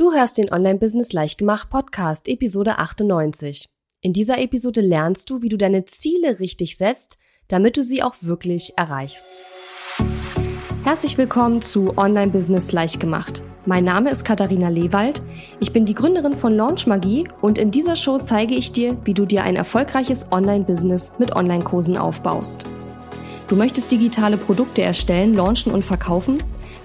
Du 0.00 0.14
hörst 0.14 0.38
den 0.38 0.50
Online-Business 0.50 1.12
Leichtgemacht 1.12 1.68
Podcast, 1.68 2.26
Episode 2.26 2.78
98. 2.78 3.68
In 4.00 4.14
dieser 4.14 4.38
Episode 4.38 4.80
lernst 4.80 5.28
du, 5.28 5.42
wie 5.42 5.50
du 5.50 5.58
deine 5.58 5.84
Ziele 5.84 6.40
richtig 6.40 6.78
setzt, 6.78 7.18
damit 7.48 7.76
du 7.76 7.82
sie 7.82 8.02
auch 8.02 8.14
wirklich 8.22 8.78
erreichst. 8.78 9.42
Herzlich 10.84 11.18
willkommen 11.18 11.60
zu 11.60 11.98
Online-Business 11.98 12.72
Leichtgemacht. 12.72 13.42
Mein 13.66 13.84
Name 13.84 14.10
ist 14.10 14.24
Katharina 14.24 14.70
Lewald. 14.70 15.20
Ich 15.60 15.70
bin 15.74 15.84
die 15.84 15.92
Gründerin 15.92 16.34
von 16.34 16.56
Launch 16.56 16.86
Magie 16.86 17.28
und 17.42 17.58
in 17.58 17.70
dieser 17.70 17.94
Show 17.94 18.16
zeige 18.16 18.54
ich 18.54 18.72
dir, 18.72 18.96
wie 19.04 19.12
du 19.12 19.26
dir 19.26 19.42
ein 19.42 19.56
erfolgreiches 19.56 20.28
Online-Business 20.32 21.12
mit 21.18 21.36
Online-Kursen 21.36 21.98
aufbaust. 21.98 22.64
Du 23.48 23.54
möchtest 23.54 23.92
digitale 23.92 24.38
Produkte 24.38 24.80
erstellen, 24.80 25.36
launchen 25.36 25.72
und 25.72 25.84
verkaufen? 25.84 26.38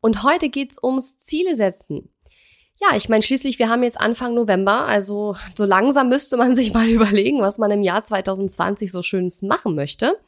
und 0.00 0.22
heute 0.22 0.48
geht's 0.48 0.82
ums 0.82 1.18
Ziele 1.18 1.56
setzen. 1.56 2.10
Ja, 2.78 2.96
ich 2.96 3.08
meine, 3.08 3.22
schließlich, 3.22 3.58
wir 3.58 3.70
haben 3.70 3.82
jetzt 3.82 3.98
Anfang 3.98 4.34
November, 4.34 4.84
also 4.84 5.34
so 5.56 5.64
langsam 5.64 6.08
müsste 6.08 6.36
man 6.36 6.54
sich 6.56 6.72
mal 6.74 6.88
überlegen, 6.88 7.40
was 7.40 7.58
man 7.58 7.70
im 7.70 7.82
Jahr 7.82 8.04
2020 8.04 8.92
so 8.92 9.02
Schönes 9.02 9.42
machen 9.42 9.74
möchte. 9.74 10.18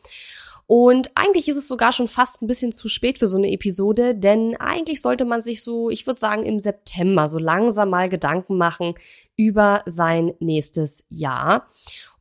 Und 0.66 1.10
eigentlich 1.14 1.48
ist 1.48 1.56
es 1.56 1.66
sogar 1.66 1.92
schon 1.92 2.08
fast 2.08 2.42
ein 2.42 2.46
bisschen 2.46 2.72
zu 2.72 2.90
spät 2.90 3.18
für 3.18 3.26
so 3.26 3.38
eine 3.38 3.50
Episode, 3.50 4.14
denn 4.14 4.54
eigentlich 4.58 5.00
sollte 5.00 5.24
man 5.24 5.40
sich 5.40 5.62
so, 5.62 5.88
ich 5.88 6.06
würde 6.06 6.20
sagen, 6.20 6.42
im 6.42 6.60
September 6.60 7.26
so 7.26 7.38
langsam 7.38 7.88
mal 7.88 8.10
Gedanken 8.10 8.58
machen 8.58 8.92
über 9.34 9.82
sein 9.86 10.34
nächstes 10.40 11.06
Jahr. 11.08 11.68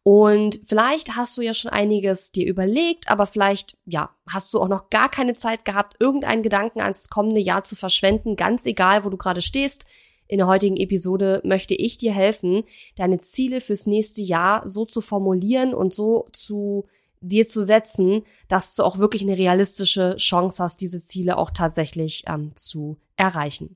Und 0.10 0.62
vielleicht 0.66 1.18
hast 1.18 1.36
du 1.36 1.42
ja 1.42 1.54
schon 1.54 1.70
einiges 1.70 2.32
dir 2.32 2.48
überlegt, 2.48 3.12
aber 3.12 3.26
vielleicht, 3.26 3.76
ja, 3.86 4.10
hast 4.26 4.54
du 4.54 4.62
auch 4.62 4.70
noch 4.70 4.90
gar 4.90 5.12
keine 5.12 5.36
Zeit 5.36 5.66
gehabt, 5.66 5.98
irgendeinen 6.00 6.44
Gedanken 6.44 6.80
ans 6.80 7.10
kommende 7.10 7.42
Jahr 7.42 7.66
zu 7.66 7.76
verschwenden, 7.76 8.38
ganz 8.38 8.66
egal, 8.66 9.04
wo 9.04 9.10
du 9.10 9.18
gerade 9.18 9.42
stehst. 9.42 9.86
In 10.26 10.38
der 10.38 10.48
heutigen 10.48 10.78
Episode 10.78 11.42
möchte 11.44 11.76
ich 11.76 11.98
dir 11.98 12.14
helfen, 12.14 12.64
deine 12.96 13.20
Ziele 13.20 13.60
fürs 13.60 13.86
nächste 13.86 14.22
Jahr 14.22 14.66
so 14.66 14.86
zu 14.86 15.02
formulieren 15.02 15.74
und 15.74 15.94
so 15.94 16.30
zu 16.32 16.86
dir 17.20 17.46
zu 17.46 17.62
setzen, 17.62 18.24
dass 18.48 18.76
du 18.76 18.84
auch 18.84 19.00
wirklich 19.00 19.24
eine 19.24 19.38
realistische 19.38 20.16
Chance 20.16 20.64
hast, 20.64 20.80
diese 20.80 21.04
Ziele 21.04 21.38
auch 21.38 21.52
tatsächlich 21.52 22.24
ähm, 22.28 22.56
zu 22.56 22.96
erreichen. 23.18 23.76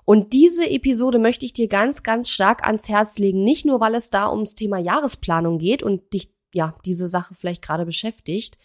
Und 0.06 0.34
diese 0.34 0.70
Episode 0.70 1.18
möchte 1.18 1.46
ich 1.46 1.54
dir 1.54 1.68
ganz, 1.68 2.04
ganz 2.04 2.30
stark 2.30 2.68
ans 2.68 2.88
Herz 2.88 3.18
legen. 3.18 3.44
Nicht 3.44 3.66
nur, 3.66 3.80
weil 3.80 3.96
es 3.96 4.12
da 4.12 4.32
ums 4.32 4.56
Thema 4.56 4.78
Jahresplanung 4.78 5.58
geht 5.58 5.82
und 5.82 6.14
dich 6.14 6.34
ja, 6.54 6.76
diese 6.86 7.08
Sache 7.08 7.36
vielleicht 7.36 7.62
gerade 7.62 7.86
beschäftigt, 7.86 8.58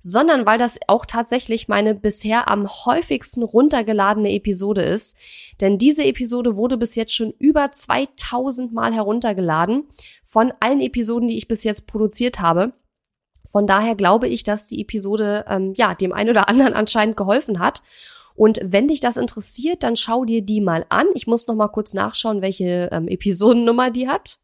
sondern 0.00 0.46
weil 0.46 0.58
das 0.58 0.78
auch 0.88 1.06
tatsächlich 1.06 1.68
meine 1.68 1.94
bisher 1.94 2.48
am 2.48 2.68
häufigsten 2.68 3.42
runtergeladene 3.42 4.32
Episode 4.32 4.82
ist. 4.82 5.16
Denn 5.60 5.78
diese 5.78 6.04
Episode 6.04 6.56
wurde 6.56 6.76
bis 6.76 6.94
jetzt 6.94 7.14
schon 7.14 7.32
über 7.38 7.72
2000 7.72 8.72
Mal 8.72 8.94
heruntergeladen 8.94 9.84
von 10.22 10.52
allen 10.60 10.80
Episoden, 10.80 11.28
die 11.28 11.36
ich 11.36 11.48
bis 11.48 11.64
jetzt 11.64 11.86
produziert 11.86 12.40
habe. 12.40 12.72
Von 13.50 13.66
daher 13.66 13.94
glaube 13.94 14.28
ich, 14.28 14.42
dass 14.42 14.68
die 14.68 14.80
Episode 14.80 15.44
ähm, 15.48 15.72
ja 15.76 15.94
dem 15.94 16.12
einen 16.12 16.30
oder 16.30 16.48
anderen 16.48 16.74
anscheinend 16.74 17.16
geholfen 17.16 17.58
hat. 17.58 17.82
Und 18.34 18.60
wenn 18.62 18.88
dich 18.88 19.00
das 19.00 19.16
interessiert, 19.16 19.82
dann 19.82 19.96
schau 19.96 20.24
dir 20.24 20.40
die 20.40 20.60
mal 20.60 20.86
an. 20.88 21.06
Ich 21.14 21.26
muss 21.26 21.46
noch 21.46 21.56
mal 21.56 21.68
kurz 21.68 21.94
nachschauen, 21.94 22.42
welche 22.42 22.88
ähm, 22.92 23.08
Episodennummer 23.08 23.90
die 23.90 24.08
hat. 24.08 24.38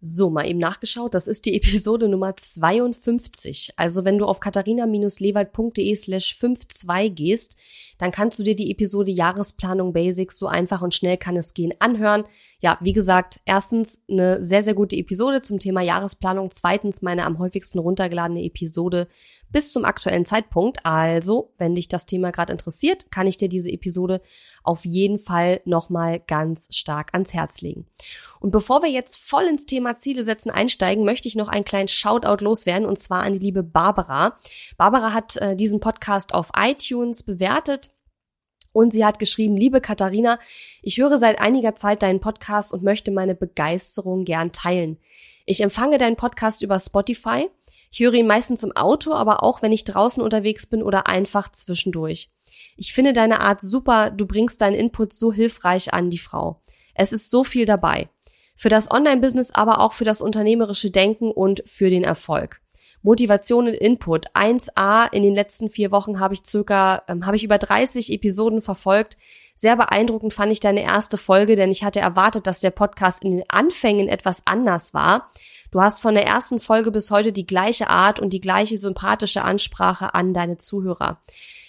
So, 0.00 0.30
mal 0.30 0.46
eben 0.46 0.58
nachgeschaut. 0.60 1.14
Das 1.14 1.26
ist 1.26 1.44
die 1.46 1.56
Episode 1.60 2.08
Nummer 2.08 2.36
52. 2.36 3.72
Also 3.76 4.04
wenn 4.04 4.18
du 4.18 4.26
auf 4.26 4.40
katharina-lewald.de 4.40 5.94
slash 5.96 6.38
52 6.38 7.14
gehst, 7.14 7.56
dann 7.98 8.12
kannst 8.12 8.38
du 8.38 8.42
dir 8.42 8.56
die 8.56 8.70
Episode 8.70 9.10
Jahresplanung 9.10 9.92
Basics 9.92 10.38
so 10.38 10.46
einfach 10.46 10.80
und 10.80 10.94
schnell 10.94 11.16
kann 11.16 11.36
es 11.36 11.54
gehen 11.54 11.72
anhören. 11.80 12.24
Ja, 12.60 12.78
wie 12.80 12.92
gesagt, 12.92 13.40
erstens 13.44 14.02
eine 14.08 14.42
sehr, 14.42 14.62
sehr 14.62 14.74
gute 14.74 14.96
Episode 14.96 15.42
zum 15.42 15.58
Thema 15.58 15.80
Jahresplanung. 15.80 16.50
Zweitens 16.50 17.02
meine 17.02 17.24
am 17.24 17.38
häufigsten 17.38 17.78
runtergeladene 17.78 18.42
Episode 18.42 19.08
bis 19.50 19.72
zum 19.72 19.84
aktuellen 19.84 20.24
Zeitpunkt. 20.24 20.84
Also, 20.84 21.52
wenn 21.58 21.74
dich 21.74 21.88
das 21.88 22.06
Thema 22.06 22.30
gerade 22.32 22.52
interessiert, 22.52 23.10
kann 23.10 23.26
ich 23.26 23.36
dir 23.36 23.48
diese 23.48 23.70
Episode 23.70 24.20
auf 24.62 24.84
jeden 24.84 25.18
Fall 25.18 25.60
nochmal 25.64 26.20
ganz 26.20 26.68
stark 26.74 27.14
ans 27.14 27.32
Herz 27.32 27.62
legen. 27.62 27.86
Und 28.40 28.50
bevor 28.50 28.82
wir 28.82 28.90
jetzt 28.90 29.16
voll 29.16 29.44
ins 29.44 29.66
Thema 29.66 29.96
Ziele 29.96 30.24
setzen 30.24 30.50
einsteigen, 30.50 31.04
möchte 31.04 31.28
ich 31.28 31.36
noch 31.36 31.48
einen 31.48 31.64
kleinen 31.64 31.88
Shoutout 31.88 32.44
loswerden 32.44 32.86
und 32.86 32.98
zwar 32.98 33.22
an 33.22 33.32
die 33.32 33.38
liebe 33.38 33.62
Barbara. 33.62 34.38
Barbara 34.76 35.12
hat 35.12 35.36
äh, 35.36 35.56
diesen 35.56 35.80
Podcast 35.80 36.34
auf 36.34 36.50
iTunes 36.56 37.22
bewertet. 37.22 37.87
Und 38.78 38.92
sie 38.92 39.04
hat 39.04 39.18
geschrieben, 39.18 39.56
liebe 39.56 39.80
Katharina, 39.80 40.38
ich 40.82 40.98
höre 40.98 41.18
seit 41.18 41.40
einiger 41.40 41.74
Zeit 41.74 42.02
deinen 42.02 42.20
Podcast 42.20 42.72
und 42.72 42.82
möchte 42.82 43.10
meine 43.10 43.34
Begeisterung 43.34 44.24
gern 44.24 44.52
teilen. 44.52 44.98
Ich 45.46 45.60
empfange 45.60 45.98
deinen 45.98 46.16
Podcast 46.16 46.62
über 46.62 46.78
Spotify 46.78 47.48
ich 47.90 48.00
höre 48.00 48.14
ihn 48.14 48.26
meistens 48.26 48.62
im 48.62 48.76
Auto, 48.76 49.14
aber 49.14 49.42
auch 49.42 49.62
wenn 49.62 49.72
ich 49.72 49.84
draußen 49.84 50.22
unterwegs 50.22 50.66
bin 50.66 50.82
oder 50.82 51.06
einfach 51.06 51.50
zwischendurch. 51.50 52.30
Ich 52.76 52.92
finde 52.92 53.12
deine 53.12 53.40
Art 53.40 53.60
super, 53.60 54.10
du 54.10 54.26
bringst 54.26 54.60
deinen 54.60 54.74
Input 54.74 55.12
so 55.12 55.32
hilfreich 55.32 55.94
an 55.94 56.10
die 56.10 56.18
Frau. 56.18 56.60
Es 56.94 57.12
ist 57.12 57.30
so 57.30 57.44
viel 57.44 57.64
dabei. 57.64 58.08
Für 58.54 58.68
das 58.68 58.90
Online-Business, 58.90 59.52
aber 59.52 59.80
auch 59.80 59.92
für 59.92 60.04
das 60.04 60.20
unternehmerische 60.20 60.90
Denken 60.90 61.30
und 61.30 61.62
für 61.66 61.90
den 61.90 62.04
Erfolg. 62.04 62.60
Motivation 63.08 63.68
und 63.68 63.72
Input. 63.72 64.32
1a, 64.34 65.10
in 65.14 65.22
den 65.22 65.34
letzten 65.34 65.70
vier 65.70 65.90
Wochen 65.90 66.20
habe 66.20 66.34
ich 66.34 66.44
circa, 66.44 67.02
ähm, 67.08 67.24
habe 67.24 67.36
ich 67.36 67.44
über 67.44 67.56
30 67.56 68.12
Episoden 68.12 68.60
verfolgt. 68.60 69.16
Sehr 69.54 69.76
beeindruckend 69.76 70.34
fand 70.34 70.52
ich 70.52 70.60
deine 70.60 70.82
erste 70.82 71.16
Folge, 71.16 71.54
denn 71.54 71.70
ich 71.70 71.84
hatte 71.84 72.00
erwartet, 72.00 72.46
dass 72.46 72.60
der 72.60 72.70
Podcast 72.70 73.24
in 73.24 73.30
den 73.30 73.44
Anfängen 73.48 74.08
etwas 74.08 74.42
anders 74.44 74.92
war. 74.92 75.30
Du 75.70 75.80
hast 75.80 76.02
von 76.02 76.12
der 76.12 76.26
ersten 76.26 76.60
Folge 76.60 76.90
bis 76.90 77.10
heute 77.10 77.32
die 77.32 77.46
gleiche 77.46 77.88
Art 77.88 78.20
und 78.20 78.34
die 78.34 78.40
gleiche 78.40 78.76
sympathische 78.76 79.42
Ansprache 79.42 80.14
an 80.14 80.34
deine 80.34 80.58
Zuhörer. 80.58 81.18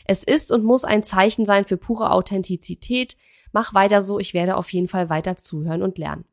Es 0.03 0.25
ist 0.25 0.51
und 0.51 0.65
muss 0.65 0.83
ein 0.83 1.03
Zeichen 1.03 1.45
sein 1.45 1.63
für 1.63 1.77
pure 1.77 2.11
Authentizität. 2.11 3.15
Mach 3.53 3.73
weiter 3.73 4.01
so, 4.01 4.19
ich 4.19 4.33
werde 4.33 4.57
auf 4.57 4.73
jeden 4.73 4.89
Fall 4.89 5.09
weiter 5.09 5.37
zuhören 5.37 5.83
und 5.83 5.97
lernen. 5.99 6.25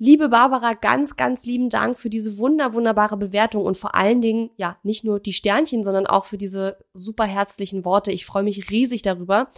Liebe 0.00 0.28
Barbara, 0.28 0.74
ganz, 0.74 1.16
ganz 1.16 1.44
lieben 1.44 1.70
Dank 1.70 1.98
für 1.98 2.08
diese 2.08 2.38
wunder, 2.38 2.72
wunderbare 2.72 3.16
Bewertung 3.16 3.64
und 3.64 3.76
vor 3.76 3.96
allen 3.96 4.20
Dingen, 4.20 4.50
ja, 4.56 4.78
nicht 4.84 5.02
nur 5.02 5.18
die 5.18 5.32
Sternchen, 5.32 5.82
sondern 5.82 6.06
auch 6.06 6.24
für 6.24 6.38
diese 6.38 6.78
super 6.94 7.24
herzlichen 7.24 7.84
Worte. 7.84 8.12
Ich 8.12 8.24
freue 8.24 8.44
mich 8.44 8.70
riesig 8.70 9.02
darüber. 9.02 9.48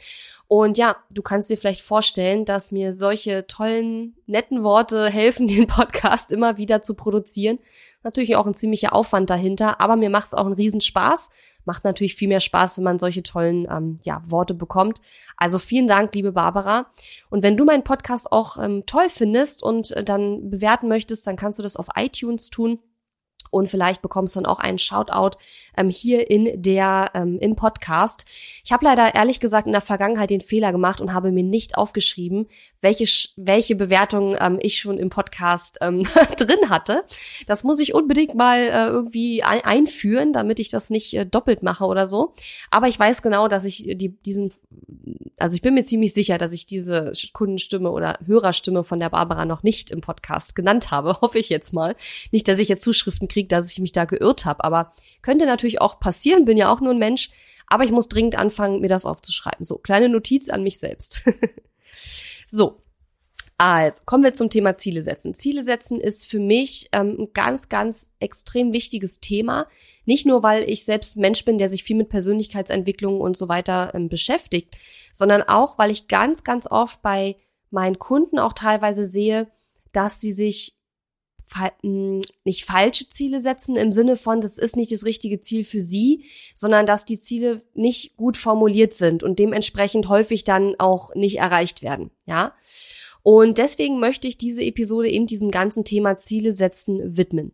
Und 0.53 0.79
ja, 0.79 0.97
du 1.15 1.23
kannst 1.23 1.49
dir 1.49 1.57
vielleicht 1.57 1.81
vorstellen, 1.81 2.45
dass 2.45 2.73
mir 2.73 2.93
solche 2.93 3.47
tollen, 3.47 4.17
netten 4.27 4.65
Worte 4.65 5.07
helfen, 5.09 5.47
den 5.47 5.69
Podcast 5.69 6.33
immer 6.33 6.57
wieder 6.57 6.83
zu 6.83 6.95
produzieren. 6.95 7.61
Natürlich 8.03 8.35
auch 8.35 8.49
ein 8.49 8.55
ziemlicher 8.55 8.93
Aufwand 8.93 9.31
dahinter, 9.31 9.81
aber 9.81 9.95
mir 9.95 10.11
macht 10.11 10.27
es 10.27 10.35
auch 10.35 10.47
einen 10.47 10.57
Riesenspaß. 10.57 11.31
Macht 11.67 11.85
natürlich 11.85 12.17
viel 12.17 12.27
mehr 12.27 12.41
Spaß, 12.41 12.79
wenn 12.79 12.85
man 12.85 12.99
solche 12.99 13.23
tollen 13.23 13.69
ähm, 13.71 14.01
ja, 14.03 14.23
Worte 14.25 14.55
bekommt. 14.55 15.01
Also 15.37 15.57
vielen 15.59 15.87
Dank, 15.87 16.13
liebe 16.17 16.33
Barbara. 16.33 16.91
Und 17.29 17.45
wenn 17.45 17.57
du 17.57 17.65
meinen 17.65 17.85
Podcast 17.85 18.33
auch 18.33 18.59
ähm, 18.61 18.83
toll 18.87 19.09
findest 19.09 19.63
und 19.63 19.93
äh, 19.93 20.03
dann 20.03 20.51
bewerten 20.51 20.89
möchtest, 20.89 21.29
dann 21.29 21.37
kannst 21.37 21.61
du 21.61 21.63
das 21.63 21.77
auf 21.77 21.87
iTunes 21.95 22.51
tun. 22.51 22.81
Und 23.51 23.69
vielleicht 23.69 24.03
bekommst 24.03 24.37
du 24.37 24.41
dann 24.41 24.51
auch 24.51 24.59
einen 24.59 24.79
Shoutout 24.79 25.39
ähm, 25.77 25.91
hier 25.91 26.31
in 26.31 26.63
der 26.63 27.11
ähm, 27.15 27.39
im 27.41 27.57
Podcast. 27.57 28.27
Ich 28.65 28.73
habe 28.73 28.85
leider 28.85 29.15
ehrlich 29.15 29.41
gesagt 29.41 29.67
in 29.67 29.73
der 29.73 29.81
Vergangenheit 29.81 30.31
den 30.31 30.41
Fehler 30.41 30.73
gemacht 30.73 31.01
und 31.01 31.15
habe 31.15 31.33
mir 31.33 31.45
nicht 31.45 31.79
aufgeschrieben, 31.79 32.47
welche 32.81 33.07
welche 33.37 33.77
Bewertungen 33.77 34.37
ähm, 34.41 34.59
ich 34.61 34.79
schon 34.79 34.99
im 34.99 35.11
Podcast 35.11 35.79
ähm, 35.81 36.07
drin 36.37 36.69
hatte. 36.69 37.05
Das 37.47 37.65
muss 37.65 37.81
ich 37.81 37.95
unbedingt 37.95 38.35
mal 38.35 38.59
äh, 38.59 38.87
irgendwie 38.87 39.43
ein 39.43 39.81
einführen, 39.81 40.33
damit 40.33 40.59
ich 40.61 40.71
das 40.71 40.91
nicht 40.91 41.15
äh, 41.15 41.27
doppelt 41.27 41.63
mache 41.63 41.85
oder 41.85 42.07
so. 42.07 42.33
Aber 42.71 42.89
ich 42.89 42.99
weiß 42.99 43.23
genau, 43.23 43.49
dass 43.49 43.65
ich 43.65 43.85
die, 43.97 44.17
diesen, 44.23 44.53
also 45.39 45.55
ich 45.55 45.63
bin 45.63 45.75
mir 45.75 45.85
ziemlich 45.85 46.13
sicher, 46.13 46.39
dass 46.39 46.53
ich 46.53 46.67
diese 46.67 47.13
Kundenstimme 47.33 47.91
oder 47.91 48.19
Hörerstimme 48.27 48.85
von 48.85 49.01
der 49.01 49.11
Barbara 49.11 49.45
noch 49.45 49.63
nicht 49.63 49.91
im 49.91 50.01
Podcast 50.01 50.55
genannt 50.55 50.91
habe. 50.91 51.17
Hoffe 51.21 51.39
ich 51.39 51.49
jetzt 51.49 51.73
mal. 51.73 51.97
Nicht, 52.31 52.49
dass 52.49 52.59
ich 52.59 52.69
jetzt 52.69 52.83
Zuschriften 52.83 53.29
kriege, 53.31 53.49
dass 53.49 53.71
ich 53.71 53.79
mich 53.79 53.93
da 53.93 54.05
geirrt 54.05 54.45
habe, 54.45 54.65
aber 54.65 54.93
könnte 55.23 55.47
natürlich 55.47 55.81
auch 55.81 56.01
passieren. 56.01 56.45
Bin 56.45 56.59
ja 56.59 56.73
auch 56.73 56.81
nur 56.81 56.93
ein 56.93 56.99
Mensch. 56.99 57.31
Aber 57.67 57.85
ich 57.85 57.93
muss 57.93 58.09
dringend 58.09 58.37
anfangen, 58.37 58.81
mir 58.81 58.89
das 58.89 59.07
aufzuschreiben. 59.07 59.65
So, 59.65 59.79
kleine 59.79 60.09
Notiz 60.09 60.49
an 60.51 60.63
mich 60.63 60.79
selbst. 60.79 61.23
So, 62.53 62.83
also, 63.59 64.01
kommen 64.07 64.25
wir 64.25 64.35
zum 64.35 64.51
Thema 64.51 64.77
Ziele 64.77 65.03
setzen. 65.03 65.35
Ziele 65.35 65.65
setzen 65.65 66.01
ist 66.01 66.27
für 66.27 66.41
mich 66.41 66.89
ähm, 66.93 67.17
ein 67.19 67.29
ganz, 67.33 67.69
ganz 67.69 68.11
extrem 68.19 68.73
wichtiges 68.73 69.21
Thema. 69.21 69.67
Nicht 70.05 70.27
nur, 70.27 70.43
weil 70.43 70.69
ich 70.69 70.85
selbst 70.85 71.17
Mensch 71.17 71.45
bin, 71.45 71.59
der 71.59 71.69
sich 71.69 71.85
viel 71.85 71.97
mit 71.97 72.09
Persönlichkeitsentwicklung 72.09 73.21
und 73.21 73.37
so 73.37 73.49
weiter 73.49 73.93
ähm, 73.95 74.09
beschäftigt, 74.09 74.77
sondern 75.13 75.43
auch, 75.43 75.79
weil 75.79 75.91
ich 75.91 76.09
ganz, 76.09 76.43
ganz 76.43 76.67
oft 76.69 77.03
bei 77.03 77.37
meinen 77.71 77.99
Kunden 77.99 78.41
auch 78.41 78.55
teilweise 78.55 79.05
sehe, 79.05 79.47
dass 79.93 80.21
sie 80.21 80.33
sich 80.33 80.80
hm, 81.83 82.23
nicht 82.45 82.65
falsche 82.65 83.09
Ziele 83.09 83.41
setzen 83.41 83.77
im 83.77 83.93
Sinne 83.93 84.17
von, 84.17 84.41
das 84.41 84.59
ist 84.59 84.77
nicht 84.77 84.93
das 84.93 85.05
richtige 85.05 85.41
Ziel 85.41 85.65
für 85.65 85.81
sie, 85.81 86.25
sondern 86.55 86.87
dass 86.87 87.05
die 87.05 87.21
Ziele 87.21 87.63
nicht 87.75 88.17
gut 88.17 88.37
formuliert 88.37 88.93
sind 88.93 89.23
und 89.23 89.39
dementsprechend 89.39 90.09
häufig 90.09 90.45
dann 90.45 90.75
auch 90.79 91.15
nicht 91.15 91.39
erreicht 91.39 91.83
werden, 91.83 92.11
ja. 92.27 92.53
Und 93.23 93.59
deswegen 93.59 94.01
möchte 94.01 94.27
ich 94.27 94.39
diese 94.39 94.63
Episode 94.63 95.11
eben 95.11 95.27
diesem 95.27 95.51
ganzen 95.51 95.85
Thema 95.85 96.17
Ziele 96.17 96.55
setzen 96.55 97.19
widmen. 97.19 97.53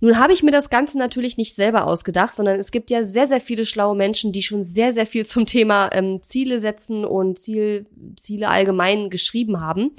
Nun 0.00 0.18
habe 0.18 0.32
ich 0.32 0.42
mir 0.42 0.50
das 0.50 0.70
Ganze 0.70 0.98
natürlich 0.98 1.36
nicht 1.36 1.54
selber 1.54 1.86
ausgedacht, 1.86 2.36
sondern 2.36 2.58
es 2.58 2.70
gibt 2.70 2.90
ja 2.90 3.04
sehr, 3.04 3.26
sehr 3.26 3.40
viele 3.40 3.64
schlaue 3.64 3.96
Menschen, 3.96 4.32
die 4.32 4.42
schon 4.42 4.62
sehr, 4.62 4.92
sehr 4.92 5.06
viel 5.06 5.26
zum 5.26 5.46
Thema 5.46 5.90
ähm, 5.92 6.22
Ziele 6.22 6.60
setzen 6.60 7.04
und 7.04 7.38
Ziel, 7.38 7.86
Ziele 8.16 8.48
allgemein 8.48 9.10
geschrieben 9.10 9.60
haben. 9.60 9.92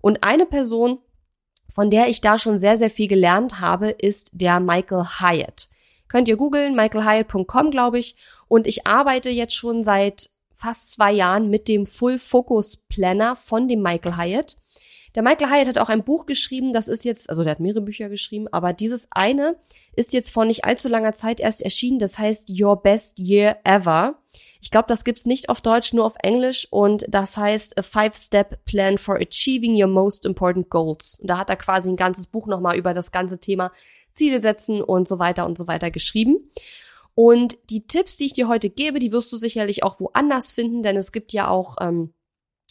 Und 0.00 0.24
eine 0.24 0.46
Person, 0.46 0.98
von 1.70 1.90
der 1.90 2.08
ich 2.08 2.20
da 2.20 2.38
schon 2.38 2.58
sehr, 2.58 2.76
sehr 2.76 2.90
viel 2.90 3.08
gelernt 3.08 3.60
habe, 3.60 3.90
ist 3.90 4.30
der 4.32 4.60
Michael 4.60 5.04
Hyatt. 5.20 5.68
Könnt 6.08 6.28
ihr 6.28 6.36
googeln, 6.36 6.74
michaelhyatt.com, 6.74 7.70
glaube 7.70 7.98
ich. 7.98 8.16
Und 8.48 8.66
ich 8.66 8.86
arbeite 8.86 9.28
jetzt 9.28 9.54
schon 9.54 9.84
seit 9.84 10.30
fast 10.50 10.92
zwei 10.92 11.12
Jahren 11.12 11.50
mit 11.50 11.68
dem 11.68 11.86
Full 11.86 12.18
Focus 12.18 12.76
Planner 12.88 13.36
von 13.36 13.68
dem 13.68 13.82
Michael 13.82 14.16
Hyatt. 14.16 14.56
Der 15.14 15.22
Michael 15.22 15.50
Hyatt 15.50 15.68
hat 15.68 15.78
auch 15.78 15.88
ein 15.88 16.04
Buch 16.04 16.26
geschrieben, 16.26 16.72
das 16.72 16.88
ist 16.88 17.04
jetzt, 17.04 17.30
also 17.30 17.42
der 17.42 17.52
hat 17.52 17.60
mehrere 17.60 17.80
Bücher 17.80 18.08
geschrieben, 18.08 18.46
aber 18.52 18.72
dieses 18.72 19.08
eine 19.10 19.56
ist 19.96 20.12
jetzt 20.12 20.30
vor 20.30 20.44
nicht 20.44 20.64
allzu 20.64 20.88
langer 20.88 21.12
Zeit 21.12 21.40
erst 21.40 21.62
erschienen, 21.62 21.98
das 21.98 22.18
heißt 22.18 22.52
Your 22.60 22.82
Best 22.82 23.18
Year 23.18 23.58
Ever. 23.64 24.18
Ich 24.60 24.70
glaube, 24.70 24.88
das 24.88 25.04
gibt's 25.04 25.26
nicht 25.26 25.48
auf 25.48 25.60
Deutsch, 25.60 25.92
nur 25.92 26.04
auf 26.04 26.14
Englisch 26.22 26.66
und 26.70 27.04
das 27.08 27.36
heißt 27.36 27.78
A 27.78 27.82
Five-Step 27.82 28.64
Plan 28.64 28.98
for 28.98 29.16
Achieving 29.16 29.80
Your 29.80 29.88
Most 29.88 30.26
Important 30.26 30.68
Goals. 30.68 31.18
Und 31.20 31.30
da 31.30 31.38
hat 31.38 31.50
er 31.50 31.56
quasi 31.56 31.90
ein 31.90 31.96
ganzes 31.96 32.26
Buch 32.26 32.46
nochmal 32.46 32.76
über 32.76 32.92
das 32.92 33.12
ganze 33.12 33.38
Thema 33.38 33.70
Ziele 34.14 34.40
setzen 34.40 34.82
und 34.82 35.06
so 35.06 35.18
weiter 35.18 35.46
und 35.46 35.56
so 35.56 35.68
weiter 35.68 35.90
geschrieben. 35.90 36.50
Und 37.14 37.58
die 37.70 37.86
Tipps, 37.86 38.16
die 38.16 38.26
ich 38.26 38.32
dir 38.32 38.48
heute 38.48 38.70
gebe, 38.70 38.98
die 38.98 39.12
wirst 39.12 39.32
du 39.32 39.36
sicherlich 39.36 39.82
auch 39.82 40.00
woanders 40.00 40.52
finden, 40.52 40.82
denn 40.82 40.96
es 40.96 41.12
gibt 41.12 41.32
ja 41.32 41.48
auch, 41.48 41.76
ähm, 41.80 42.12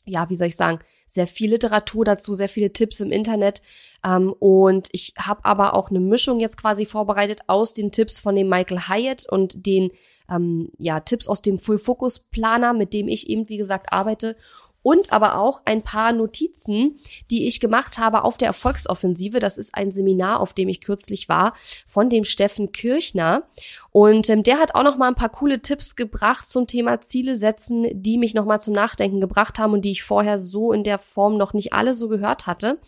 ja, 0.06 0.30
wie 0.30 0.36
soll 0.36 0.48
ich 0.48 0.56
sagen, 0.56 0.80
sehr 1.18 1.28
viel 1.28 1.50
Literatur 1.50 2.06
dazu, 2.06 2.36
sehr 2.36 2.48
viele 2.48 2.72
Tipps 2.72 3.00
im 3.00 3.12
Internet. 3.12 3.64
Ähm, 4.06 4.34
und 4.38 4.88
ich 4.92 5.16
habe 5.18 5.44
aber 5.46 5.74
auch 5.74 5.90
eine 5.90 6.00
Mischung 6.00 6.40
jetzt 6.40 6.58
quasi 6.58 6.86
vorbereitet 6.86 7.42
aus 7.48 7.74
den 7.74 7.92
Tipps 7.92 8.19
von 8.19 8.36
dem 8.36 8.48
Michael 8.48 8.88
Hyatt 8.88 9.25
und 9.28 9.66
den 9.66 9.90
ähm, 10.30 10.69
ja, 10.78 11.00
Tipps 11.00 11.28
aus 11.28 11.42
dem 11.42 11.58
Full 11.58 11.80
Focus 11.80 12.19
Planer, 12.19 12.74
mit 12.74 12.94
dem 12.94 13.08
ich 13.08 13.30
eben, 13.30 13.50
wie 13.50 13.58
gesagt, 13.58 13.92
arbeite 13.92 14.38
und 14.83 15.12
aber 15.12 15.38
auch 15.38 15.62
ein 15.65 15.81
paar 15.81 16.13
Notizen, 16.13 17.00
die 17.29 17.47
ich 17.47 17.59
gemacht 17.59 17.97
habe 17.97 18.24
auf 18.24 18.38
der 18.38 18.47
Erfolgsoffensive. 18.47 19.39
Das 19.39 19.57
ist 19.57 19.75
ein 19.75 19.91
Seminar, 19.91 20.39
auf 20.39 20.53
dem 20.53 20.69
ich 20.69 20.81
kürzlich 20.81 21.27
war, 21.27 21.53
von 21.85 22.09
dem 22.09 22.24
Steffen 22.24 22.71
Kirchner. 22.71 23.44
Und 23.91 24.29
ähm, 24.29 24.44
der 24.44 24.59
hat 24.59 24.75
auch 24.75 24.83
noch 24.83 24.97
mal 24.97 25.07
ein 25.07 25.15
paar 25.15 25.29
coole 25.29 25.62
Tipps 25.62 25.95
gebracht 25.95 26.47
zum 26.47 26.68
Thema 26.68 27.01
Ziele 27.01 27.35
setzen, 27.35 27.88
die 27.91 28.18
mich 28.18 28.33
noch 28.33 28.45
mal 28.45 28.59
zum 28.59 28.74
Nachdenken 28.74 29.19
gebracht 29.19 29.59
haben 29.59 29.74
und 29.74 29.83
die 29.83 29.91
ich 29.91 30.03
vorher 30.03 30.39
so 30.39 30.71
in 30.71 30.83
der 30.83 31.00
Form 31.00 31.38
noch 31.38 31.53
nicht 31.53 31.73
alle 31.73 31.94
so 31.94 32.07
gehört 32.07 32.47
hatte. 32.47 32.80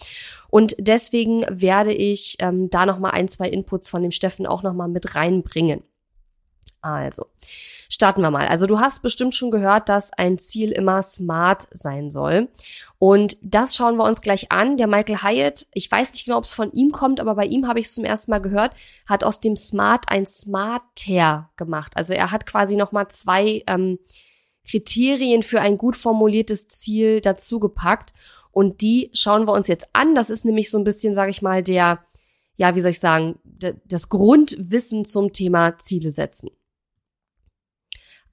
Und 0.50 0.76
deswegen 0.80 1.46
werde 1.50 1.94
ich 1.94 2.38
ähm, 2.40 2.70
da 2.70 2.86
noch 2.86 3.00
mal 3.00 3.12
ein, 3.12 3.28
zwei 3.28 3.50
Inputs 3.50 3.90
von 3.90 4.02
dem 4.02 4.12
Steffen 4.12 4.48
auch 4.48 4.64
noch 4.64 4.74
mal 4.74 4.88
mit 4.88 5.16
reinbringen. 5.16 5.84
Also, 6.82 7.26
starten 7.90 8.22
wir 8.22 8.32
mal. 8.32 8.48
Also 8.48 8.68
du 8.68 8.80
hast 8.80 9.02
bestimmt 9.02 9.34
schon 9.34 9.50
gehört, 9.50 9.90
dass 9.90 10.14
ein 10.14 10.38
Ziel 10.38 10.72
immer 10.72 11.02
smart 11.02 11.68
sein 11.72 12.12
soll. 12.12 12.48
Und 13.00 13.38
das 13.42 13.76
schauen 13.76 13.98
wir 13.98 14.06
uns 14.06 14.22
gleich 14.22 14.52
an. 14.52 14.78
Der 14.78 14.88
Michael 14.88 15.24
Hyatt, 15.24 15.66
ich 15.74 15.92
weiß 15.92 16.14
nicht 16.14 16.26
genau, 16.26 16.38
ob 16.38 16.44
es 16.44 16.54
von 16.54 16.72
ihm 16.72 16.92
kommt, 16.92 17.20
aber 17.20 17.34
bei 17.36 17.46
ihm 17.46 17.68
habe 17.68 17.80
ich 17.80 17.88
es 17.88 17.96
zum 17.96 18.06
ersten 18.06 18.32
Mal 18.32 18.40
gehört, 18.40 18.74
hat 19.08 19.24
aus 19.24 19.42
dem 19.42 19.56
Smart 19.56 20.06
ein 20.08 20.28
Smarter 20.28 21.50
gemacht. 21.58 21.94
Also 21.96 22.14
er 22.14 22.32
hat 22.32 22.46
quasi 22.46 22.78
nochmal 22.78 23.08
zwei 23.08 23.64
ähm, 23.66 23.98
Kriterien 24.70 25.42
für 25.42 25.60
ein 25.60 25.80
gut 25.80 25.96
formuliertes 25.96 26.68
Ziel 26.68 27.22
dazu 27.22 27.60
gepackt. 27.60 28.14
Und 28.52 28.82
die 28.82 29.10
schauen 29.14 29.48
wir 29.48 29.54
uns 29.54 29.68
jetzt 29.68 29.88
an. 29.94 30.14
Das 30.14 30.30
ist 30.30 30.46
nämlich 30.46 30.70
so 30.70 30.78
ein 30.78 30.84
bisschen, 30.84 31.16
sage 31.16 31.32
ich 31.32 31.42
mal, 31.42 31.64
der, 31.64 32.04
ja, 32.56 32.76
wie 32.76 32.82
soll 32.82 32.92
ich 32.92 33.00
sagen, 33.00 33.40
das 33.86 34.10
Grundwissen 34.10 35.06
zum 35.06 35.34
Thema 35.34 35.78
Ziele 35.80 36.12
setzen. 36.12 36.52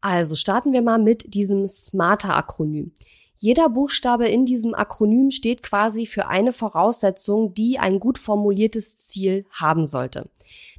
Also 0.07 0.37
starten 0.37 0.73
wir 0.73 0.83
mal 0.83 1.01
mit 1.01 1.35
diesem 1.35 1.67
Smarter-Akronym. 1.67 2.93
Jeder 3.39 3.69
Buchstabe 3.69 4.29
in 4.29 4.45
diesem 4.45 4.73
Akronym 4.73 5.33
steht 5.33 5.65
quasi 5.65 6.07
für 6.07 6.29
eine 6.29 6.53
Voraussetzung, 6.53 7.55
die 7.55 7.81
ein 7.81 7.99
gut 7.99 8.17
formuliertes 8.17 8.99
Ziel 8.99 9.47
haben 9.51 9.89
sollte. 9.89 10.31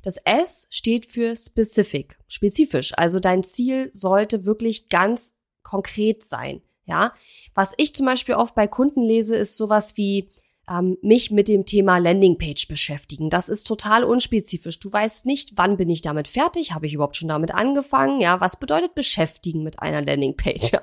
Das 0.01 0.15
S 0.23 0.67
steht 0.69 1.07
für 1.07 1.35
specific, 1.35 2.17
spezifisch. 2.29 2.93
Also 2.95 3.19
dein 3.19 3.43
Ziel 3.43 3.89
sollte 3.93 4.45
wirklich 4.45 4.87
ganz 4.87 5.35
konkret 5.61 6.23
sein. 6.23 6.61
Ja, 6.85 7.11
was 7.53 7.73
ich 7.75 7.93
zum 7.93 8.05
Beispiel 8.05 8.35
oft 8.35 8.55
bei 8.55 8.65
Kunden 8.65 9.01
lese, 9.01 9.35
ist 9.35 9.57
sowas 9.57 9.97
wie 9.97 10.29
ähm, 10.69 10.97
mich 11.01 11.31
mit 11.31 11.47
dem 11.47 11.65
Thema 11.65 11.97
Landingpage 11.97 12.67
beschäftigen. 12.67 13.29
Das 13.29 13.49
ist 13.49 13.65
total 13.65 14.03
unspezifisch. 14.03 14.79
Du 14.79 14.91
weißt 14.91 15.25
nicht, 15.25 15.51
wann 15.55 15.77
bin 15.77 15.89
ich 15.89 16.01
damit 16.01 16.27
fertig? 16.27 16.73
Habe 16.73 16.85
ich 16.85 16.93
überhaupt 16.93 17.15
schon 17.15 17.29
damit 17.29 17.53
angefangen? 17.53 18.19
Ja, 18.19 18.41
was 18.41 18.59
bedeutet 18.59 18.95
beschäftigen 18.95 19.63
mit 19.63 19.79
einer 19.79 20.01
Landingpage? 20.01 20.71
Ja, 20.73 20.81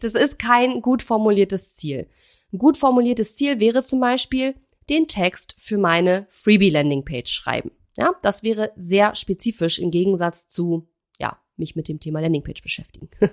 das 0.00 0.14
ist 0.14 0.38
kein 0.38 0.82
gut 0.82 1.02
formuliertes 1.02 1.76
Ziel. 1.76 2.08
Ein 2.52 2.58
gut 2.58 2.76
formuliertes 2.76 3.36
Ziel 3.36 3.60
wäre 3.60 3.84
zum 3.84 4.00
Beispiel 4.00 4.54
den 4.88 5.06
Text 5.06 5.54
für 5.58 5.78
meine 5.78 6.26
Freebie-Landingpage 6.30 7.30
schreiben. 7.30 7.70
Ja, 7.96 8.14
das 8.22 8.42
wäre 8.42 8.72
sehr 8.76 9.14
spezifisch 9.14 9.78
im 9.78 9.90
Gegensatz 9.90 10.48
zu, 10.48 10.88
ja, 11.18 11.38
mich 11.56 11.76
mit 11.76 11.88
dem 11.88 12.00
Thema 12.00 12.20
Landingpage 12.20 12.62
beschäftigen. 12.62 13.08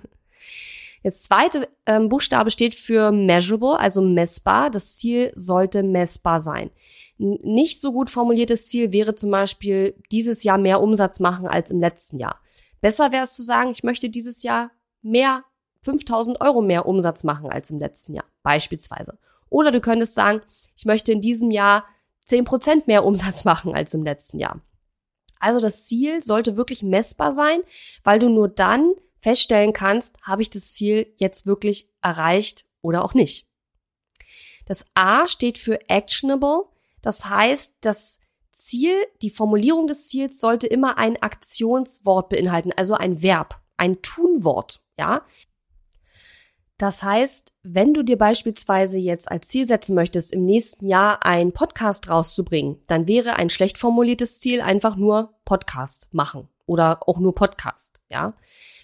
Jetzt 1.03 1.25
zweite 1.25 1.67
ähm, 1.85 2.09
Buchstabe 2.09 2.51
steht 2.51 2.75
für 2.75 3.11
measurable, 3.11 3.79
also 3.79 4.01
messbar. 4.01 4.69
Das 4.69 4.97
Ziel 4.97 5.31
sollte 5.35 5.83
messbar 5.83 6.39
sein. 6.39 6.71
Nicht 7.17 7.81
so 7.81 7.91
gut 7.91 8.09
formuliertes 8.09 8.67
Ziel 8.67 8.93
wäre 8.93 9.15
zum 9.15 9.31
Beispiel 9.31 9.95
dieses 10.11 10.43
Jahr 10.43 10.57
mehr 10.57 10.81
Umsatz 10.81 11.19
machen 11.19 11.47
als 11.47 11.71
im 11.71 11.79
letzten 11.79 12.19
Jahr. 12.19 12.39
Besser 12.81 13.11
wäre 13.11 13.23
es 13.23 13.35
zu 13.35 13.43
sagen, 13.43 13.71
ich 13.71 13.83
möchte 13.83 14.09
dieses 14.09 14.43
Jahr 14.43 14.71
mehr 15.01 15.43
5000 15.81 16.41
Euro 16.41 16.61
mehr 16.61 16.85
Umsatz 16.85 17.23
machen 17.23 17.49
als 17.49 17.69
im 17.69 17.79
letzten 17.79 18.13
Jahr, 18.13 18.25
beispielsweise. 18.43 19.17
Oder 19.49 19.71
du 19.71 19.81
könntest 19.81 20.15
sagen, 20.15 20.41
ich 20.75 20.85
möchte 20.85 21.11
in 21.11 21.21
diesem 21.21 21.49
Jahr 21.49 21.85
10% 22.27 22.83
mehr 22.85 23.05
Umsatz 23.05 23.43
machen 23.45 23.73
als 23.73 23.93
im 23.93 24.03
letzten 24.03 24.39
Jahr. 24.39 24.61
Also 25.39 25.59
das 25.59 25.85
Ziel 25.85 26.21
sollte 26.23 26.57
wirklich 26.57 26.83
messbar 26.83 27.31
sein, 27.31 27.59
weil 28.03 28.19
du 28.19 28.29
nur 28.29 28.47
dann 28.47 28.93
feststellen 29.27 29.73
kannst, 29.73 30.21
habe 30.23 30.41
ich 30.41 30.49
das 30.49 30.71
Ziel 30.71 31.13
jetzt 31.17 31.45
wirklich 31.45 31.89
erreicht 32.01 32.63
oder 32.81 33.03
auch 33.03 33.13
nicht. 33.13 33.49
Das 34.65 34.85
A 34.95 35.27
steht 35.27 35.57
für 35.57 35.89
actionable. 35.89 36.63
Das 37.01 37.25
heißt, 37.25 37.75
das 37.81 38.19
Ziel, 38.51 38.93
die 39.21 39.29
Formulierung 39.29 39.85
des 39.85 40.07
Ziels 40.07 40.39
sollte 40.39 40.67
immer 40.67 40.97
ein 40.97 41.21
Aktionswort 41.21 42.29
beinhalten, 42.29 42.71
also 42.77 42.93
ein 42.93 43.21
Verb, 43.21 43.59
ein 43.75 44.01
Tunwort, 44.01 44.81
ja. 44.97 45.25
Das 46.77 47.03
heißt, 47.03 47.51
wenn 47.63 47.93
du 47.93 48.03
dir 48.03 48.17
beispielsweise 48.17 48.97
jetzt 48.97 49.29
als 49.29 49.49
Ziel 49.49 49.65
setzen 49.65 49.93
möchtest, 49.93 50.31
im 50.31 50.45
nächsten 50.45 50.87
Jahr 50.87 51.25
ein 51.25 51.51
Podcast 51.51 52.09
rauszubringen, 52.09 52.79
dann 52.87 53.09
wäre 53.09 53.35
ein 53.35 53.49
schlecht 53.49 53.77
formuliertes 53.77 54.39
Ziel 54.39 54.61
einfach 54.61 54.95
nur 54.95 55.33
Podcast 55.43 56.13
machen 56.13 56.47
oder 56.67 56.99
auch 57.07 57.19
nur 57.19 57.33
Podcast, 57.33 58.03
ja. 58.09 58.31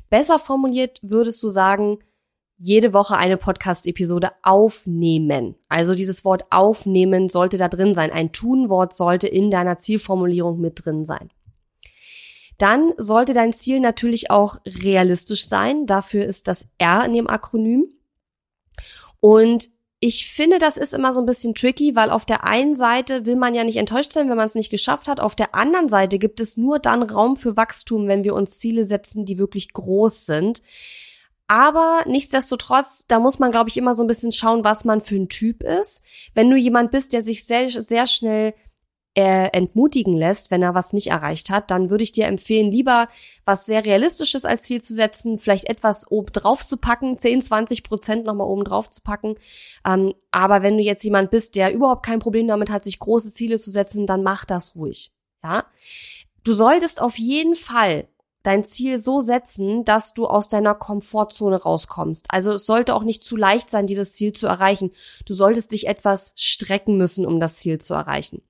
Besser 0.09 0.39
formuliert 0.39 0.99
würdest 1.03 1.41
du 1.43 1.49
sagen, 1.49 1.99
jede 2.57 2.93
Woche 2.93 3.17
eine 3.17 3.37
Podcast-Episode 3.37 4.31
aufnehmen. 4.41 5.55
Also 5.69 5.95
dieses 5.95 6.23
Wort 6.23 6.45
aufnehmen 6.49 7.29
sollte 7.29 7.57
da 7.57 7.67
drin 7.67 7.93
sein. 7.93 8.11
Ein 8.11 8.31
Tunwort 8.31 8.93
sollte 8.93 9.27
in 9.27 9.51
deiner 9.51 9.77
Zielformulierung 9.79 10.59
mit 10.61 10.85
drin 10.85 11.03
sein. 11.03 11.29
Dann 12.57 12.93
sollte 12.97 13.33
dein 13.33 13.53
Ziel 13.53 13.79
natürlich 13.79 14.31
auch 14.31 14.57
realistisch 14.65 15.47
sein. 15.47 15.85
Dafür 15.85 16.25
ist 16.25 16.47
das 16.47 16.67
R 16.77 17.03
in 17.05 17.13
dem 17.13 17.27
Akronym. 17.27 17.87
Und 19.19 19.69
ich 20.05 20.29
finde, 20.29 20.59
das 20.59 20.75
ist 20.75 20.93
immer 20.93 21.13
so 21.13 21.21
ein 21.21 21.25
bisschen 21.25 21.55
tricky, 21.55 21.95
weil 21.95 22.09
auf 22.09 22.25
der 22.25 22.43
einen 22.43 22.75
Seite 22.75 23.25
will 23.25 23.37
man 23.37 23.55
ja 23.55 23.63
nicht 23.63 23.77
enttäuscht 23.77 24.11
sein, 24.11 24.29
wenn 24.29 24.35
man 24.35 24.47
es 24.47 24.55
nicht 24.55 24.69
geschafft 24.69 25.07
hat. 25.07 25.21
Auf 25.21 25.33
der 25.33 25.55
anderen 25.55 25.87
Seite 25.87 26.19
gibt 26.19 26.41
es 26.41 26.57
nur 26.57 26.79
dann 26.79 27.03
Raum 27.03 27.37
für 27.37 27.55
Wachstum, 27.55 28.09
wenn 28.09 28.25
wir 28.25 28.35
uns 28.35 28.59
Ziele 28.59 28.83
setzen, 28.83 29.23
die 29.23 29.39
wirklich 29.39 29.71
groß 29.71 30.25
sind. 30.25 30.61
Aber 31.47 32.03
nichtsdestotrotz, 32.05 33.05
da 33.07 33.19
muss 33.19 33.39
man, 33.39 33.51
glaube 33.51 33.69
ich, 33.69 33.77
immer 33.77 33.95
so 33.95 34.03
ein 34.03 34.07
bisschen 34.07 34.33
schauen, 34.33 34.65
was 34.65 34.83
man 34.83 34.99
für 34.99 35.15
ein 35.15 35.29
Typ 35.29 35.63
ist. 35.63 36.03
Wenn 36.33 36.49
du 36.49 36.57
jemand 36.57 36.91
bist, 36.91 37.13
der 37.13 37.21
sich 37.21 37.45
sehr, 37.45 37.69
sehr 37.69 38.05
schnell 38.05 38.53
äh, 39.15 39.49
entmutigen 39.51 40.15
lässt, 40.15 40.49
wenn 40.49 40.63
er 40.63 40.73
was 40.73 40.91
nicht 40.91 41.07
erreicht 41.07 41.49
hat, 41.49 41.69
dann 41.69 41.89
würde 41.89 42.03
ich 42.03 42.11
dir 42.11 42.25
empfehlen, 42.25 42.71
lieber 42.71 43.07
was 43.45 43.65
sehr 43.65 43.85
Realistisches 43.85 44.43
als 44.43 44.63
Ziel 44.63 44.81
zu 44.81 44.93
setzen, 44.93 45.37
vielleicht 45.37 45.69
etwas 45.69 46.09
oben 46.09 46.33
zu 46.65 46.77
packen, 46.77 47.17
10, 47.17 47.41
20 47.43 47.83
Prozent 47.83 48.25
nochmal 48.25 48.47
oben 48.47 48.65
zu 48.89 49.01
packen. 49.01 49.35
Ähm, 49.85 50.13
aber 50.31 50.63
wenn 50.63 50.77
du 50.77 50.83
jetzt 50.83 51.03
jemand 51.03 51.29
bist, 51.29 51.55
der 51.55 51.73
überhaupt 51.73 52.05
kein 52.05 52.19
Problem 52.19 52.47
damit 52.47 52.71
hat, 52.71 52.83
sich 52.83 52.99
große 52.99 53.31
Ziele 53.31 53.59
zu 53.59 53.69
setzen, 53.69 54.07
dann 54.07 54.23
mach 54.23 54.45
das 54.45 54.75
ruhig. 54.75 55.11
Ja. 55.43 55.65
Du 56.43 56.53
solltest 56.53 57.01
auf 57.01 57.17
jeden 57.17 57.55
Fall 57.55 58.07
dein 58.41 58.65
Ziel 58.65 58.99
so 58.99 59.21
setzen, 59.21 59.85
dass 59.85 60.13
du 60.13 60.27
aus 60.27 60.49
deiner 60.49 60.75
Komfortzone 60.75 61.55
rauskommst. 61.55 62.27
Also 62.29 62.51
es 62.53 62.65
sollte 62.65 62.93
auch 62.93 63.03
nicht 63.03 63.23
zu 63.23 63.37
leicht 63.37 63.69
sein, 63.69 63.87
dieses 63.87 64.13
Ziel 64.15 64.33
zu 64.33 64.47
erreichen. 64.47 64.91
Du 65.25 65.33
solltest 65.33 65.71
dich 65.71 65.87
etwas 65.87 66.33
strecken 66.35 66.97
müssen, 66.97 67.25
um 67.25 67.39
das 67.39 67.57
Ziel 67.57 67.79
zu 67.79 67.93
erreichen. 67.93 68.41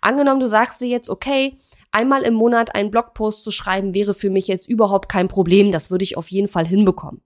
Angenommen, 0.00 0.40
du 0.40 0.48
sagst 0.48 0.80
dir 0.80 0.88
jetzt, 0.88 1.10
okay, 1.10 1.58
einmal 1.92 2.22
im 2.22 2.34
Monat 2.34 2.74
einen 2.74 2.90
Blogpost 2.90 3.44
zu 3.44 3.50
schreiben 3.50 3.94
wäre 3.94 4.14
für 4.14 4.30
mich 4.30 4.46
jetzt 4.46 4.68
überhaupt 4.68 5.08
kein 5.08 5.28
Problem. 5.28 5.72
Das 5.72 5.90
würde 5.90 6.04
ich 6.04 6.16
auf 6.16 6.30
jeden 6.30 6.48
Fall 6.48 6.66
hinbekommen. 6.66 7.22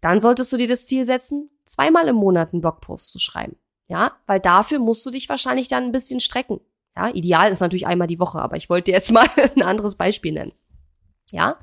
Dann 0.00 0.20
solltest 0.20 0.52
du 0.52 0.56
dir 0.56 0.68
das 0.68 0.86
Ziel 0.86 1.04
setzen, 1.04 1.50
zweimal 1.64 2.08
im 2.08 2.16
Monat 2.16 2.52
einen 2.52 2.60
Blogpost 2.60 3.10
zu 3.10 3.18
schreiben. 3.18 3.56
Ja, 3.88 4.12
weil 4.26 4.40
dafür 4.40 4.78
musst 4.78 5.06
du 5.06 5.10
dich 5.10 5.28
wahrscheinlich 5.28 5.68
dann 5.68 5.84
ein 5.84 5.92
bisschen 5.92 6.20
strecken. 6.20 6.60
Ja, 6.96 7.08
ideal 7.10 7.50
ist 7.52 7.60
natürlich 7.60 7.86
einmal 7.86 8.08
die 8.08 8.18
Woche, 8.18 8.40
aber 8.40 8.56
ich 8.56 8.68
wollte 8.68 8.90
jetzt 8.90 9.10
mal 9.12 9.26
ein 9.54 9.62
anderes 9.62 9.94
Beispiel 9.94 10.32
nennen. 10.32 10.52
Ja. 11.30 11.58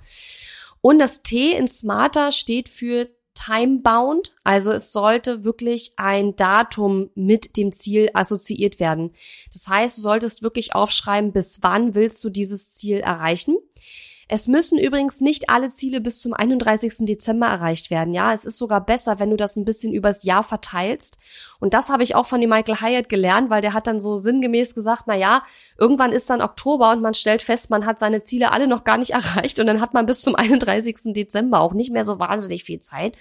Und 0.81 0.99
das 0.99 1.23
T 1.23 1.51
in 1.51 1.67
Smarter 1.67 2.31
steht 2.31 2.69
für 2.69 3.09
time-bound, 3.43 4.33
also 4.43 4.71
es 4.71 4.91
sollte 4.91 5.43
wirklich 5.43 5.93
ein 5.97 6.35
Datum 6.35 7.09
mit 7.15 7.57
dem 7.57 7.71
Ziel 7.71 8.09
assoziiert 8.13 8.79
werden. 8.79 9.11
Das 9.51 9.67
heißt, 9.67 9.97
du 9.97 10.01
solltest 10.01 10.43
wirklich 10.43 10.75
aufschreiben, 10.75 11.31
bis 11.31 11.59
wann 11.61 11.95
willst 11.95 12.23
du 12.23 12.29
dieses 12.29 12.73
Ziel 12.73 12.97
erreichen. 12.97 13.57
Es 14.29 14.47
müssen 14.47 14.79
übrigens 14.79 15.21
nicht 15.21 15.49
alle 15.49 15.69
Ziele 15.69 15.99
bis 15.99 16.21
zum 16.21 16.33
31. 16.33 17.05
Dezember 17.05 17.47
erreicht 17.47 17.91
werden. 17.91 18.13
Ja, 18.13 18.33
es 18.33 18.45
ist 18.45 18.57
sogar 18.57 18.83
besser, 18.83 19.19
wenn 19.19 19.29
du 19.29 19.35
das 19.35 19.57
ein 19.57 19.65
bisschen 19.65 19.93
übers 19.93 20.23
Jahr 20.23 20.43
verteilst. 20.43 21.17
Und 21.63 21.73
das 21.73 21.89
habe 21.89 22.03
ich 22.03 22.13
auch 22.13 22.25
von 22.25 22.41
dem 22.41 22.49
Michael 22.49 22.81
Hyatt 22.81 23.07
gelernt, 23.07 23.49
weil 23.49 23.61
der 23.61 23.71
hat 23.71 23.87
dann 23.87 24.01
so 24.01 24.17
sinngemäß 24.17 24.75
gesagt, 24.75 25.03
na 25.07 25.15
ja, 25.15 25.43
irgendwann 25.79 26.11
ist 26.11 26.29
dann 26.29 26.41
Oktober 26.41 26.91
und 26.91 27.01
man 27.01 27.13
stellt 27.13 27.41
fest, 27.41 27.69
man 27.69 27.85
hat 27.85 27.99
seine 27.99 28.21
Ziele 28.21 28.51
alle 28.51 28.67
noch 28.67 28.83
gar 28.83 28.97
nicht 28.97 29.11
erreicht 29.13 29.61
und 29.61 29.67
dann 29.67 29.79
hat 29.79 29.93
man 29.93 30.05
bis 30.05 30.23
zum 30.23 30.35
31. 30.35 31.13
Dezember 31.13 31.61
auch 31.61 31.71
nicht 31.71 31.89
mehr 31.89 32.03
so 32.03 32.19
wahnsinnig 32.19 32.65
viel 32.65 32.81
Zeit. 32.81 33.15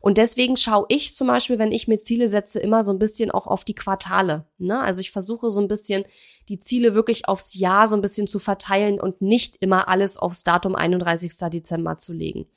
Und 0.00 0.18
deswegen 0.18 0.56
schaue 0.56 0.86
ich 0.88 1.14
zum 1.14 1.28
Beispiel, 1.28 1.60
wenn 1.60 1.70
ich 1.70 1.86
mir 1.86 1.98
Ziele 1.98 2.28
setze, 2.28 2.58
immer 2.58 2.82
so 2.82 2.90
ein 2.90 2.98
bisschen 2.98 3.30
auch 3.30 3.46
auf 3.46 3.62
die 3.62 3.76
Quartale. 3.76 4.44
Ne? 4.58 4.80
Also 4.80 5.00
ich 5.00 5.12
versuche 5.12 5.52
so 5.52 5.60
ein 5.60 5.68
bisschen 5.68 6.04
die 6.48 6.58
Ziele 6.58 6.96
wirklich 6.96 7.28
aufs 7.28 7.54
Jahr 7.54 7.86
so 7.86 7.94
ein 7.94 8.02
bisschen 8.02 8.26
zu 8.26 8.40
verteilen 8.40 8.98
und 8.98 9.22
nicht 9.22 9.58
immer 9.60 9.86
alles 9.86 10.16
aufs 10.16 10.42
Datum 10.42 10.74
31. 10.74 11.32
Dezember 11.52 11.96
zu 11.96 12.12
legen. 12.12 12.48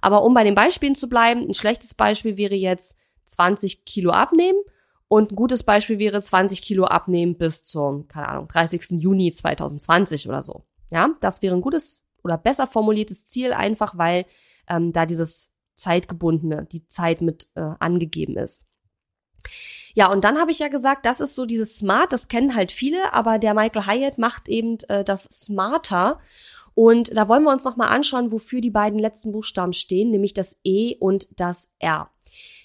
Aber 0.00 0.24
um 0.24 0.34
bei 0.34 0.42
den 0.42 0.56
Beispielen 0.56 0.96
zu 0.96 1.08
bleiben, 1.08 1.46
ein 1.46 1.54
schlechtes 1.54 1.94
Beispiel 1.94 2.36
wäre 2.36 2.56
jetzt 2.56 2.98
20 3.24 3.84
Kilo 3.84 4.10
abnehmen 4.10 4.58
und 5.12 5.32
ein 5.32 5.34
gutes 5.34 5.64
Beispiel 5.64 5.98
wäre 5.98 6.22
20 6.22 6.62
Kilo 6.62 6.84
abnehmen 6.84 7.36
bis 7.36 7.64
zum, 7.64 8.06
keine 8.06 8.28
Ahnung, 8.28 8.46
30. 8.46 8.90
Juni 9.02 9.32
2020 9.32 10.28
oder 10.28 10.44
so. 10.44 10.62
Ja, 10.92 11.10
das 11.18 11.42
wäre 11.42 11.56
ein 11.56 11.62
gutes 11.62 12.04
oder 12.22 12.38
besser 12.38 12.68
formuliertes 12.68 13.26
Ziel, 13.26 13.52
einfach 13.52 13.98
weil 13.98 14.24
ähm, 14.68 14.92
da 14.92 15.06
dieses 15.06 15.52
zeitgebundene, 15.74 16.64
die 16.70 16.86
Zeit 16.86 17.22
mit 17.22 17.48
äh, 17.56 17.72
angegeben 17.80 18.36
ist. 18.36 18.70
Ja, 19.94 20.12
und 20.12 20.22
dann 20.22 20.38
habe 20.38 20.52
ich 20.52 20.60
ja 20.60 20.68
gesagt, 20.68 21.04
das 21.04 21.18
ist 21.18 21.34
so 21.34 21.44
dieses 21.44 21.76
Smart, 21.76 22.12
das 22.12 22.28
kennen 22.28 22.54
halt 22.54 22.70
viele, 22.70 23.12
aber 23.12 23.40
der 23.40 23.54
Michael 23.54 23.86
Hyatt 23.86 24.16
macht 24.16 24.48
eben 24.48 24.78
äh, 24.86 25.02
das 25.02 25.24
Smarter. 25.24 26.20
Und 26.74 27.16
da 27.16 27.26
wollen 27.26 27.42
wir 27.42 27.52
uns 27.52 27.64
nochmal 27.64 27.88
anschauen, 27.88 28.30
wofür 28.30 28.60
die 28.60 28.70
beiden 28.70 29.00
letzten 29.00 29.32
Buchstaben 29.32 29.72
stehen, 29.72 30.12
nämlich 30.12 30.34
das 30.34 30.60
E 30.62 30.94
und 31.00 31.26
das 31.40 31.74
R. 31.80 32.12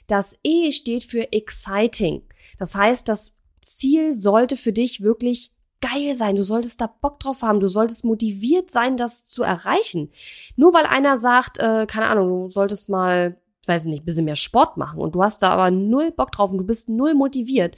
Das 0.05 0.37
E 0.43 0.71
steht 0.71 1.03
für 1.03 1.33
exciting. 1.33 2.21
Das 2.57 2.75
heißt, 2.75 3.07
das 3.07 3.33
Ziel 3.61 4.13
sollte 4.13 4.55
für 4.55 4.73
dich 4.73 5.01
wirklich 5.01 5.51
geil 5.81 6.15
sein, 6.15 6.35
du 6.35 6.43
solltest 6.43 6.81
da 6.81 6.87
Bock 6.87 7.19
drauf 7.19 7.41
haben, 7.41 7.59
du 7.59 7.67
solltest 7.67 8.05
motiviert 8.05 8.71
sein, 8.71 8.97
das 8.97 9.25
zu 9.25 9.43
erreichen. 9.43 10.09
Nur 10.55 10.73
weil 10.73 10.85
einer 10.85 11.17
sagt, 11.17 11.59
äh, 11.59 11.85
keine 11.87 12.07
Ahnung, 12.07 12.29
du 12.29 12.49
solltest 12.49 12.89
mal, 12.89 13.37
weiß 13.65 13.83
ich 13.83 13.89
nicht, 13.89 14.05
bisschen 14.05 14.25
mehr 14.25 14.35
Sport 14.35 14.77
machen 14.77 14.99
und 14.99 15.15
du 15.15 15.23
hast 15.23 15.41
da 15.41 15.49
aber 15.49 15.71
null 15.71 16.11
Bock 16.11 16.31
drauf 16.31 16.51
und 16.51 16.59
du 16.59 16.63
bist 16.63 16.89
null 16.89 17.13
motiviert. 17.13 17.75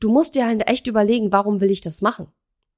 Du 0.00 0.10
musst 0.10 0.34
dir 0.34 0.46
halt 0.46 0.68
echt 0.68 0.86
überlegen, 0.86 1.32
warum 1.32 1.60
will 1.60 1.70
ich 1.70 1.80
das 1.80 2.02
machen? 2.02 2.28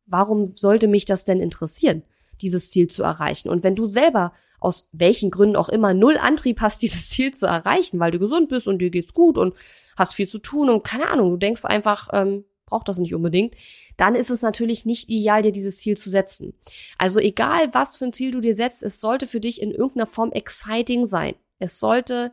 Warum 0.06 0.54
sollte 0.54 0.86
mich 0.86 1.04
das 1.04 1.24
denn 1.24 1.40
interessieren, 1.40 2.02
dieses 2.40 2.70
Ziel 2.70 2.88
zu 2.88 3.02
erreichen? 3.02 3.48
Und 3.48 3.62
wenn 3.62 3.74
du 3.74 3.86
selber 3.86 4.32
aus 4.60 4.88
welchen 4.92 5.30
Gründen 5.30 5.56
auch 5.56 5.68
immer 5.68 5.94
null 5.94 6.18
Antrieb 6.18 6.60
hast, 6.60 6.82
dieses 6.82 7.10
Ziel 7.10 7.32
zu 7.32 7.46
erreichen, 7.46 7.98
weil 8.00 8.10
du 8.10 8.18
gesund 8.18 8.48
bist 8.48 8.66
und 8.66 8.78
dir 8.78 8.90
geht's 8.90 9.14
gut 9.14 9.38
und 9.38 9.54
hast 9.96 10.14
viel 10.14 10.28
zu 10.28 10.38
tun 10.38 10.70
und 10.70 10.84
keine 10.84 11.08
Ahnung, 11.08 11.30
du 11.30 11.36
denkst 11.36 11.64
einfach, 11.64 12.08
ähm, 12.12 12.44
braucht 12.66 12.88
das 12.88 12.98
nicht 12.98 13.14
unbedingt, 13.14 13.54
dann 13.96 14.14
ist 14.14 14.30
es 14.30 14.42
natürlich 14.42 14.84
nicht 14.84 15.08
ideal, 15.08 15.42
dir 15.42 15.52
dieses 15.52 15.78
Ziel 15.78 15.96
zu 15.96 16.10
setzen. 16.10 16.54
Also 16.98 17.18
egal, 17.18 17.72
was 17.72 17.96
für 17.96 18.04
ein 18.04 18.12
Ziel 18.12 18.30
du 18.30 18.40
dir 18.40 18.54
setzt, 18.54 18.82
es 18.82 19.00
sollte 19.00 19.26
für 19.26 19.40
dich 19.40 19.62
in 19.62 19.70
irgendeiner 19.70 20.06
Form 20.06 20.32
exciting 20.32 21.06
sein. 21.06 21.34
Es 21.58 21.80
sollte 21.80 22.32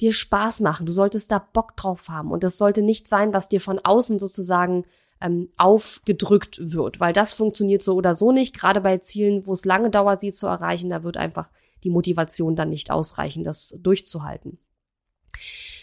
dir 0.00 0.12
Spaß 0.12 0.60
machen. 0.60 0.86
Du 0.86 0.92
solltest 0.92 1.30
da 1.30 1.38
Bock 1.38 1.76
drauf 1.76 2.08
haben. 2.08 2.30
Und 2.30 2.44
es 2.44 2.58
sollte 2.58 2.82
nicht 2.82 3.08
sein, 3.08 3.34
was 3.34 3.48
dir 3.48 3.60
von 3.60 3.78
außen 3.78 4.18
sozusagen 4.18 4.84
ähm, 5.20 5.48
aufgedrückt 5.56 6.58
wird, 6.72 7.00
weil 7.00 7.12
das 7.12 7.32
funktioniert 7.32 7.82
so 7.82 7.94
oder 7.94 8.14
so 8.14 8.32
nicht. 8.32 8.58
Gerade 8.58 8.80
bei 8.80 8.98
Zielen, 8.98 9.46
wo 9.46 9.52
es 9.52 9.64
lange 9.64 9.90
dauert, 9.90 10.20
sie 10.20 10.32
zu 10.32 10.46
erreichen, 10.46 10.90
da 10.90 11.02
wird 11.02 11.16
einfach 11.16 11.50
die 11.84 11.90
Motivation 11.90 12.56
dann 12.56 12.68
nicht 12.68 12.90
ausreichen, 12.90 13.44
das 13.44 13.76
durchzuhalten. 13.80 14.58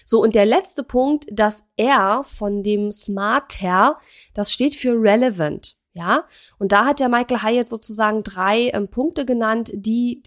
So, 0.06 0.22
und 0.22 0.36
der 0.36 0.46
letzte 0.46 0.84
Punkt, 0.84 1.25
das 1.32 1.65
R 1.75 2.24
von 2.24 2.63
dem 2.63 2.91
Smarter, 2.91 3.96
das 4.34 4.53
steht 4.53 4.75
für 4.75 4.94
relevant. 4.94 5.75
Ja, 5.94 6.22
und 6.60 6.72
da 6.72 6.86
hat 6.86 7.00
der 7.00 7.10
Michael 7.10 7.41
Hyatt 7.41 7.67
sozusagen 7.67 8.22
drei 8.22 8.70
ähm, 8.70 8.88
Punkte 8.88 9.25
genannt, 9.25 9.72
die, 9.74 10.22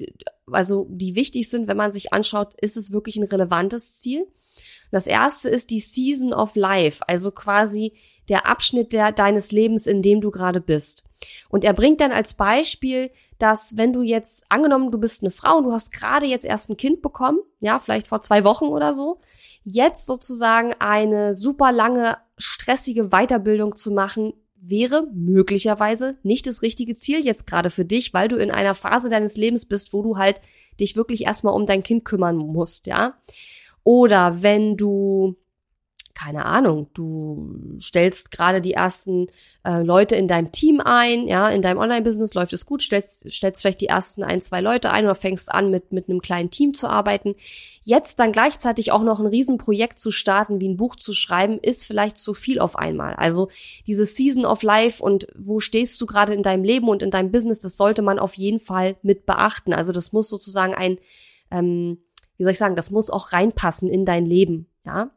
also, 0.50 0.88
die 0.90 1.14
wichtig 1.14 1.49
sind, 1.49 1.69
wenn 1.69 1.76
man 1.76 1.93
sich 1.93 2.12
anschaut, 2.12 2.55
ist 2.61 2.76
es 2.76 2.90
wirklich 2.90 3.17
ein 3.17 3.23
relevantes 3.23 3.99
Ziel? 3.99 4.26
Das 4.91 5.07
erste 5.07 5.49
ist 5.49 5.71
die 5.71 5.81
Season 5.81 6.33
of 6.33 6.57
Life, 6.57 7.03
also 7.07 7.31
quasi 7.31 7.95
der 8.29 8.47
Abschnitt 8.49 8.93
der, 8.93 9.13
deines 9.13 9.53
Lebens, 9.53 9.87
in 9.87 10.03
dem 10.03 10.21
du 10.21 10.31
gerade 10.31 10.61
bist. 10.61 11.05
Und 11.49 11.65
er 11.65 11.75
bringt 11.75 12.01
dann 12.01 12.13
als 12.13 12.35
Beispiel, 12.35 13.11
dass 13.39 13.77
wenn 13.77 13.93
du 13.93 14.03
jetzt, 14.03 14.45
angenommen, 14.49 14.91
du 14.91 14.99
bist 14.99 15.23
eine 15.23 15.31
Frau 15.31 15.59
und 15.59 15.65
du 15.65 15.73
hast 15.73 15.93
gerade 15.93 16.27
jetzt 16.27 16.45
erst 16.45 16.71
ein 16.71 16.77
Kind 16.77 17.03
bekommen, 17.03 17.41
ja, 17.59 17.79
vielleicht 17.79 18.07
vor 18.07 18.21
zwei 18.21 18.45
Wochen 18.45 18.67
oder 18.67 18.95
so, 18.95 19.21
jetzt 19.65 20.07
sozusagen 20.07 20.75
eine 20.79 21.35
super 21.35 21.73
lange, 21.73 22.19
stressige 22.37 23.09
Weiterbildung 23.09 23.77
zu 23.77 23.93
machen, 23.93 24.33
wäre 24.63 25.07
möglicherweise 25.15 26.19
nicht 26.23 26.47
das 26.47 26.63
richtige 26.63 26.95
Ziel 26.95 27.25
jetzt 27.25 27.47
gerade 27.47 27.71
für 27.71 27.85
dich, 27.85 28.13
weil 28.13 28.29
du 28.29 28.37
in 28.37 28.51
einer 28.51 28.75
Phase 28.75 29.09
deines 29.09 29.37
Lebens 29.37 29.65
bist, 29.65 29.93
wo 29.93 30.03
du 30.03 30.19
halt 30.19 30.41
dich 30.79 30.97
wirklich 30.97 31.25
erstmal 31.25 31.55
um 31.55 31.67
dein 31.67 31.83
Kind 31.83 32.05
kümmern 32.05 32.37
musst, 32.37 32.87
ja. 32.87 33.19
Oder 33.85 34.43
wenn 34.43 34.77
du 34.77 35.37
keine 36.21 36.45
Ahnung, 36.45 36.89
du 36.93 37.79
stellst 37.81 38.31
gerade 38.31 38.61
die 38.61 38.75
ersten 38.75 39.29
äh, 39.65 39.83
Leute 39.83 40.17
in 40.17 40.29
deinem 40.29 40.53
Team 40.53 40.83
ein, 40.85 41.27
ja, 41.27 41.49
in 41.49 41.63
deinem 41.63 41.79
Online-Business 41.79 42.35
läuft 42.35 42.53
es 42.53 42.67
gut, 42.67 42.83
stellst, 42.83 43.33
stellst 43.33 43.63
vielleicht 43.63 43.81
die 43.81 43.87
ersten 43.87 44.23
ein, 44.23 44.43
zwei 44.43 44.61
Leute 44.61 44.91
ein 44.91 45.07
oder 45.07 45.15
fängst 45.15 45.51
an, 45.51 45.71
mit, 45.71 45.93
mit 45.93 46.11
einem 46.11 46.21
kleinen 46.21 46.51
Team 46.51 46.75
zu 46.75 46.89
arbeiten. 46.89 47.37
Jetzt 47.85 48.19
dann 48.19 48.33
gleichzeitig 48.33 48.93
auch 48.93 49.03
noch 49.03 49.19
ein 49.19 49.27
Riesenprojekt 49.27 49.99
zu 49.99 50.11
starten, 50.11 50.61
wie 50.61 50.69
ein 50.69 50.77
Buch 50.77 50.95
zu 50.97 51.15
schreiben, 51.15 51.59
ist 51.59 51.87
vielleicht 51.87 52.19
zu 52.19 52.35
viel 52.35 52.59
auf 52.59 52.77
einmal. 52.77 53.15
Also 53.15 53.49
diese 53.87 54.05
Season 54.05 54.45
of 54.45 54.63
Life 54.63 55.03
und 55.03 55.27
wo 55.39 55.59
stehst 55.59 55.99
du 56.03 56.05
gerade 56.05 56.35
in 56.35 56.43
deinem 56.43 56.65
Leben 56.65 56.91
und 56.91 57.03
in 57.03 57.11
deinem 57.11 57.33
Business, 57.33 57.61
das 57.61 57.79
sollte 57.79 58.03
man 58.03 58.19
auf 58.19 58.35
jeden 58.35 58.61
Fall 58.61 58.97
mit 59.01 59.25
beachten. 59.25 59.73
Also 59.73 59.91
das 59.93 60.13
muss 60.13 60.29
sozusagen 60.29 60.75
ein, 60.75 60.99
ähm, 61.51 61.99
wie 62.41 62.45
soll 62.45 62.53
ich 62.53 62.59
sagen, 62.59 62.75
das 62.75 62.91
muss 62.91 63.11
auch 63.11 63.35
reinpassen 63.35 63.91
in 63.91 64.07
dein 64.07 64.25
Leben, 64.25 64.67
ja. 64.87 65.11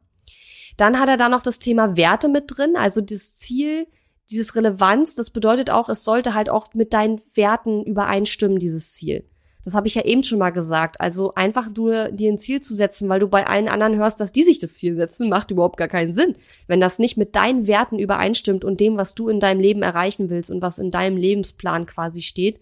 Dann 0.76 1.00
hat 1.00 1.08
er 1.08 1.16
da 1.16 1.30
noch 1.30 1.42
das 1.42 1.60
Thema 1.60 1.96
Werte 1.96 2.28
mit 2.28 2.46
drin, 2.48 2.76
also 2.76 3.00
das 3.00 3.34
Ziel, 3.36 3.88
dieses 4.30 4.58
Relevanz, 4.58 5.16
das 5.16 5.30
bedeutet 5.30 5.70
auch, 5.70 5.88
es 5.88 6.04
sollte 6.04 6.34
halt 6.34 6.50
auch 6.50 6.74
mit 6.74 6.92
deinen 6.92 7.22
Werten 7.34 7.82
übereinstimmen, 7.84 8.60
dieses 8.60 8.92
Ziel. 8.92 9.24
Das 9.64 9.74
habe 9.74 9.88
ich 9.88 9.96
ja 9.96 10.04
eben 10.04 10.26
schon 10.26 10.40
mal 10.40 10.50
gesagt. 10.50 11.00
Also 11.00 11.34
einfach 11.36 11.70
nur 11.74 12.12
dir 12.12 12.30
ein 12.30 12.38
Ziel 12.38 12.62
zu 12.62 12.76
setzen, 12.76 13.08
weil 13.08 13.22
du 13.22 13.30
bei 13.30 13.48
allen 13.48 13.70
anderen 13.70 13.96
hörst, 13.96 14.20
dass 14.20 14.34
die 14.34 14.44
sich 14.44 14.60
das 14.60 14.74
Ziel 14.74 14.96
setzen, 14.96 15.30
macht 15.30 15.50
überhaupt 15.50 15.78
gar 15.78 15.88
keinen 15.88 16.12
Sinn. 16.12 16.36
Wenn 16.68 16.82
das 16.82 17.00
nicht 17.00 17.16
mit 17.16 17.38
deinen 17.38 17.68
Werten 17.68 18.00
übereinstimmt 18.00 18.66
und 18.66 18.82
dem, 18.82 18.98
was 18.98 19.16
du 19.16 19.30
in 19.30 19.40
deinem 19.40 19.62
Leben 19.62 19.82
erreichen 19.82 20.30
willst 20.30 20.52
und 20.52 20.62
was 20.62 20.80
in 20.80 20.92
deinem 20.92 21.16
Lebensplan 21.16 21.86
quasi 21.86 22.22
steht. 22.22 22.60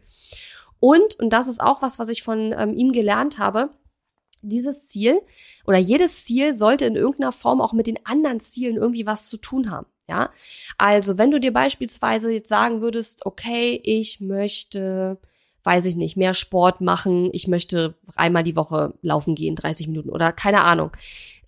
Und, 0.79 1.15
und 1.19 1.33
das 1.33 1.47
ist 1.47 1.61
auch 1.61 1.81
was, 1.81 1.97
was 1.97 2.09
ich 2.09 2.21
von 2.21 2.53
ähm, 2.55 2.75
ihm 2.75 2.91
gelernt 2.91 3.39
habe, 3.39 3.71
dieses 4.41 4.87
Ziel 4.87 5.21
oder 5.65 5.77
jedes 5.77 6.25
Ziel 6.25 6.53
sollte 6.53 6.85
in 6.85 6.95
irgendeiner 6.95 7.31
Form 7.31 7.61
auch 7.61 7.73
mit 7.73 7.87
den 7.87 7.99
anderen 8.05 8.39
Zielen 8.39 8.77
irgendwie 8.77 9.05
was 9.05 9.29
zu 9.29 9.37
tun 9.37 9.71
haben. 9.71 9.87
Ja, 10.07 10.29
also 10.77 11.17
wenn 11.17 11.31
du 11.31 11.39
dir 11.39 11.53
beispielsweise 11.53 12.31
jetzt 12.31 12.49
sagen 12.49 12.81
würdest, 12.81 13.25
okay, 13.25 13.79
ich 13.83 14.19
möchte, 14.19 15.17
weiß 15.63 15.85
ich 15.85 15.95
nicht, 15.95 16.17
mehr 16.17 16.33
Sport 16.33 16.81
machen, 16.81 17.29
ich 17.31 17.47
möchte 17.47 17.95
einmal 18.15 18.43
die 18.43 18.57
Woche 18.57 18.93
laufen 19.01 19.35
gehen, 19.35 19.55
30 19.55 19.87
Minuten 19.87 20.09
oder 20.09 20.33
keine 20.33 20.65
Ahnung. 20.65 20.91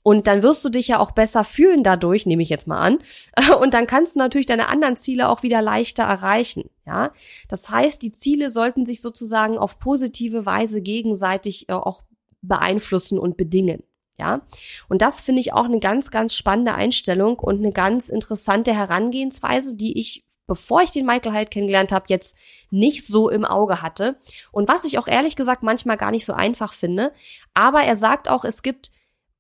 Und 0.04 0.28
dann 0.28 0.44
wirst 0.44 0.64
du 0.66 0.70
dich 0.70 0.90
ja 0.90 1.00
auch 1.00 1.12
besser 1.12 1.46
fühlen 1.46 1.82
dadurch, 1.84 2.26
nehme 2.26 2.44
ich 2.44 2.50
jetzt 2.50 2.68
mal 2.68 2.80
an. 2.80 3.00
Und 3.62 3.74
dann 3.74 3.88
kannst 3.88 4.16
du 4.16 4.20
natürlich 4.20 4.46
deine 4.46 4.68
anderen 4.68 4.98
Ziele 4.98 5.30
auch 5.30 5.44
wieder 5.44 5.62
leichter 5.62 6.04
erreichen. 6.04 6.70
Ja, 6.86 7.12
das 7.48 7.70
heißt, 7.70 8.02
die 8.02 8.12
Ziele 8.12 8.50
sollten 8.50 8.86
sich 8.86 9.02
sozusagen 9.02 9.58
auf 9.58 9.80
positive 9.80 10.46
Weise 10.46 10.82
gegenseitig 10.82 11.70
äh, 11.70 11.74
auch 11.74 12.04
beeinflussen 12.44 13.18
und 13.18 13.38
bedingen. 13.38 13.84
Ja, 14.20 14.42
und 14.90 15.02
das 15.02 15.22
finde 15.22 15.42
ich 15.42 15.54
auch 15.54 15.66
eine 15.66 15.80
ganz, 15.80 16.12
ganz 16.12 16.36
spannende 16.36 16.76
Einstellung 16.76 17.40
und 17.40 17.58
eine 17.58 17.72
ganz 17.72 18.10
interessante 18.10 18.72
Herangehensweise, 18.74 19.76
die 19.76 19.98
ich, 20.00 20.28
bevor 20.46 20.84
ich 20.84 20.92
den 20.92 21.08
Michael 21.08 21.34
Hyde 21.34 21.50
kennengelernt 21.50 21.92
habe, 21.92 22.06
jetzt 22.10 22.38
nicht 22.70 23.08
so 23.08 23.30
im 23.30 23.44
Auge 23.44 23.82
hatte. 23.82 24.20
Und 24.52 24.68
was 24.68 24.84
ich 24.84 25.00
auch 25.00 25.08
ehrlich 25.08 25.36
gesagt 25.36 25.64
manchmal 25.64 25.98
gar 25.98 26.12
nicht 26.12 26.26
so 26.26 26.34
einfach 26.34 26.74
finde. 26.74 27.12
Aber 27.56 27.82
er 27.82 27.96
sagt 27.96 28.30
auch, 28.30 28.46
es 28.46 28.62
gibt 28.62 28.92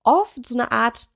oft 0.04 0.44
so 0.44 0.58
eine 0.58 0.72
Art, 0.72 1.08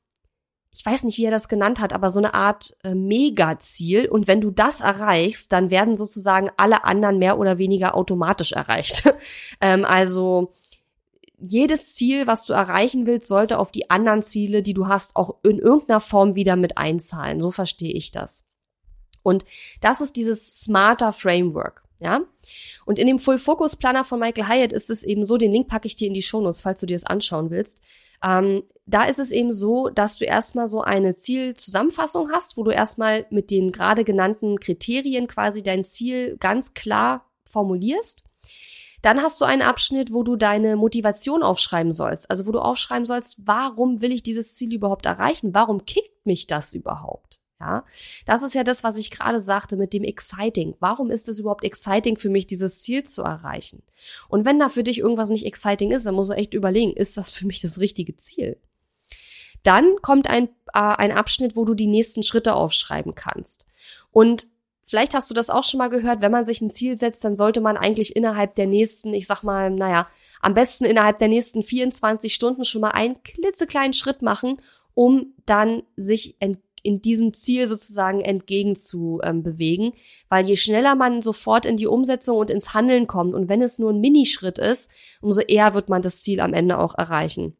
ich 0.71 0.85
weiß 0.85 1.03
nicht, 1.03 1.17
wie 1.17 1.25
er 1.25 1.31
das 1.31 1.49
genannt 1.49 1.79
hat, 1.79 1.93
aber 1.93 2.11
so 2.11 2.19
eine 2.19 2.35
Art 2.35 2.77
äh, 2.83 2.93
Megaziel. 2.93 4.07
Und 4.07 4.27
wenn 4.27 4.39
du 4.39 4.51
das 4.51 4.81
erreichst, 4.81 5.51
dann 5.51 5.71
werden 5.71 5.95
sozusagen 5.95 6.51
alle 6.57 6.83
anderen 6.83 7.17
mehr 7.17 7.39
oder 7.39 7.57
weniger 7.57 7.95
automatisch 7.95 8.51
erreicht. 8.51 9.03
ähm, 9.61 9.83
also 9.83 10.53
jedes 11.39 11.93
Ziel, 11.93 12.27
was 12.27 12.45
du 12.45 12.53
erreichen 12.53 13.05
willst, 13.05 13.27
sollte 13.27 13.59
auf 13.59 13.71
die 13.71 13.89
anderen 13.89 14.23
Ziele, 14.23 14.63
die 14.63 14.73
du 14.73 14.87
hast, 14.87 15.15
auch 15.15 15.35
in 15.43 15.59
irgendeiner 15.59 15.99
Form 15.99 16.35
wieder 16.35 16.55
mit 16.55 16.77
einzahlen. 16.77 17.39
So 17.39 17.51
verstehe 17.51 17.93
ich 17.93 18.11
das. 18.11 18.45
Und 19.23 19.45
das 19.81 20.01
ist 20.01 20.15
dieses 20.15 20.61
smarter 20.61 21.13
Framework. 21.13 21.83
Ja. 21.99 22.21
Und 22.85 22.99
in 22.99 23.07
dem 23.07 23.19
Full 23.19 23.39
Focus 23.39 23.75
Planner 23.75 24.03
von 24.03 24.19
Michael 24.19 24.47
Hyatt 24.47 24.73
ist 24.73 24.89
es 24.89 25.03
eben 25.03 25.25
so, 25.25 25.37
den 25.37 25.51
Link 25.51 25.67
packe 25.67 25.87
ich 25.87 25.95
dir 25.95 26.07
in 26.07 26.13
die 26.13 26.21
Shownotes, 26.21 26.61
falls 26.61 26.79
du 26.79 26.85
dir 26.85 26.95
das 26.95 27.05
anschauen 27.05 27.49
willst. 27.49 27.81
Ähm, 28.23 28.63
da 28.85 29.05
ist 29.05 29.19
es 29.19 29.31
eben 29.31 29.51
so, 29.51 29.89
dass 29.89 30.17
du 30.17 30.25
erstmal 30.25 30.67
so 30.67 30.81
eine 30.81 31.15
Zielzusammenfassung 31.15 32.31
hast, 32.31 32.57
wo 32.57 32.63
du 32.63 32.71
erstmal 32.71 33.27
mit 33.29 33.51
den 33.51 33.71
gerade 33.71 34.03
genannten 34.03 34.59
Kriterien 34.59 35.27
quasi 35.27 35.61
dein 35.61 35.83
Ziel 35.83 36.37
ganz 36.37 36.73
klar 36.73 37.29
formulierst. 37.45 38.26
Dann 39.01 39.21
hast 39.21 39.39
du 39.41 39.45
einen 39.45 39.61
Abschnitt, 39.61 40.11
wo 40.11 40.23
du 40.23 40.35
deine 40.35 40.75
Motivation 40.75 41.43
aufschreiben 41.43 41.93
sollst. 41.93 42.29
Also 42.31 42.47
wo 42.47 42.51
du 42.51 42.59
aufschreiben 42.59 43.05
sollst, 43.05 43.37
warum 43.45 44.01
will 44.01 44.11
ich 44.11 44.23
dieses 44.23 44.55
Ziel 44.55 44.73
überhaupt 44.73 45.05
erreichen? 45.05 45.53
Warum 45.53 45.85
kickt 45.85 46.25
mich 46.25 46.47
das 46.47 46.73
überhaupt? 46.73 47.39
Ja, 47.59 47.85
das 48.25 48.43
ist 48.43 48.53
ja 48.53 48.63
das, 48.63 48.83
was 48.83 48.97
ich 48.97 49.09
gerade 49.09 49.39
sagte 49.39 49.77
mit 49.77 49.91
dem 49.91 50.03
exciting. 50.03 50.75
Warum 50.79 51.09
ist 51.09 51.27
es 51.27 51.39
überhaupt 51.39 51.63
exciting 51.63 52.15
für 52.15 52.29
mich, 52.29 52.45
dieses 52.45 52.81
Ziel 52.81 53.03
zu 53.03 53.23
erreichen? 53.23 53.81
Und 54.29 54.45
wenn 54.45 54.59
da 54.59 54.69
für 54.69 54.83
dich 54.83 54.99
irgendwas 54.99 55.29
nicht 55.29 55.45
exciting 55.45 55.91
ist, 55.91 56.05
dann 56.05 56.13
musst 56.13 56.29
du 56.29 56.35
echt 56.35 56.53
überlegen, 56.53 56.93
ist 56.93 57.17
das 57.17 57.31
für 57.31 57.47
mich 57.47 57.59
das 57.59 57.79
richtige 57.79 58.15
Ziel? 58.15 58.61
Dann 59.63 59.95
kommt 60.03 60.29
ein, 60.29 60.49
äh, 60.73 60.79
ein 60.79 61.11
Abschnitt, 61.11 61.55
wo 61.55 61.65
du 61.65 61.73
die 61.73 61.87
nächsten 61.87 62.21
Schritte 62.21 62.53
aufschreiben 62.53 63.15
kannst. 63.15 63.65
Und 64.11 64.47
Vielleicht 64.87 65.13
hast 65.13 65.29
du 65.29 65.33
das 65.33 65.49
auch 65.49 65.65
schon 65.65 65.79
mal 65.79 65.89
gehört, 65.89 66.21
wenn 66.21 66.31
man 66.31 66.45
sich 66.45 66.61
ein 66.61 66.71
Ziel 66.71 66.97
setzt, 66.97 67.25
dann 67.25 67.35
sollte 67.35 67.59
man 67.59 67.75
eigentlich 67.75 68.15
innerhalb 68.15 68.55
der 68.55 68.67
nächsten, 68.67 69.13
ich 69.13 69.27
sag 69.27 69.43
mal, 69.43 69.69
naja, 69.69 70.07
am 70.41 70.53
besten 70.53 70.85
innerhalb 70.85 71.19
der 71.19 71.27
nächsten 71.27 71.61
24 71.61 72.33
Stunden 72.33 72.63
schon 72.63 72.81
mal 72.81 72.91
einen 72.91 73.21
klitzekleinen 73.21 73.91
Schritt 73.93 74.21
machen, 74.21 74.61
um 74.93 75.33
dann 75.45 75.83
sich 75.97 76.37
in 76.83 77.01
diesem 77.01 77.33
Ziel 77.33 77.67
sozusagen 77.67 78.21
entgegen 78.21 78.77
zu 78.77 79.19
ähm, 79.23 79.43
bewegen. 79.43 79.91
Weil 80.29 80.47
je 80.47 80.55
schneller 80.55 80.95
man 80.95 81.21
sofort 81.21 81.65
in 81.65 81.75
die 81.75 81.87
Umsetzung 81.87 82.37
und 82.37 82.49
ins 82.49 82.73
Handeln 82.73 83.07
kommt 83.07 83.33
und 83.33 83.49
wenn 83.49 83.61
es 83.61 83.79
nur 83.79 83.91
ein 83.91 83.99
Minischritt 83.99 84.57
ist, 84.57 84.89
umso 85.19 85.41
eher 85.41 85.73
wird 85.73 85.89
man 85.89 86.01
das 86.01 86.21
Ziel 86.21 86.39
am 86.39 86.53
Ende 86.53 86.77
auch 86.79 86.97
erreichen. 86.97 87.57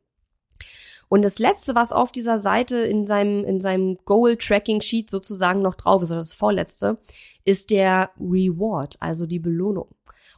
Und 1.09 1.23
das 1.23 1.39
letzte, 1.39 1.73
was 1.73 1.91
auf 1.91 2.11
dieser 2.11 2.37
Seite 2.37 2.77
in 2.77 3.05
seinem, 3.05 3.45
in 3.45 3.59
seinem 3.59 3.97
Goal-Tracking-Sheet 4.05 5.09
sozusagen 5.09 5.61
noch 5.61 5.75
drauf 5.75 6.03
ist, 6.03 6.11
oder 6.11 6.19
das 6.19 6.33
vorletzte, 6.33 6.97
ist 7.45 7.69
der 7.69 8.11
Reward, 8.19 8.97
also 8.99 9.25
die 9.25 9.39
Belohnung. 9.39 9.87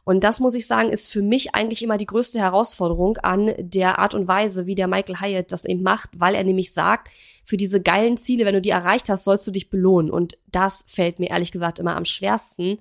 Und 0.04 0.24
das 0.24 0.40
muss 0.40 0.54
ich 0.54 0.66
sagen, 0.66 0.90
ist 0.90 1.10
für 1.10 1.22
mich 1.22 1.54
eigentlich 1.54 1.82
immer 1.82 1.98
die 1.98 2.06
größte 2.06 2.38
Herausforderung 2.38 3.18
an 3.18 3.52
der 3.58 3.98
Art 3.98 4.14
und 4.14 4.28
Weise, 4.28 4.66
wie 4.66 4.74
der 4.74 4.88
Michael 4.88 5.20
Hyatt 5.20 5.52
das 5.52 5.64
eben 5.64 5.82
macht, 5.82 6.10
weil 6.16 6.34
er 6.34 6.44
nämlich 6.44 6.72
sagt, 6.72 7.10
für 7.44 7.56
diese 7.56 7.82
geilen 7.82 8.16
Ziele, 8.16 8.44
wenn 8.44 8.54
du 8.54 8.62
die 8.62 8.70
erreicht 8.70 9.08
hast, 9.08 9.24
sollst 9.24 9.46
du 9.46 9.50
dich 9.50 9.70
belohnen. 9.70 10.10
Und 10.10 10.38
das 10.50 10.84
fällt 10.86 11.18
mir 11.18 11.30
ehrlich 11.30 11.52
gesagt 11.52 11.78
immer 11.78 11.96
am 11.96 12.04
schwersten, 12.04 12.78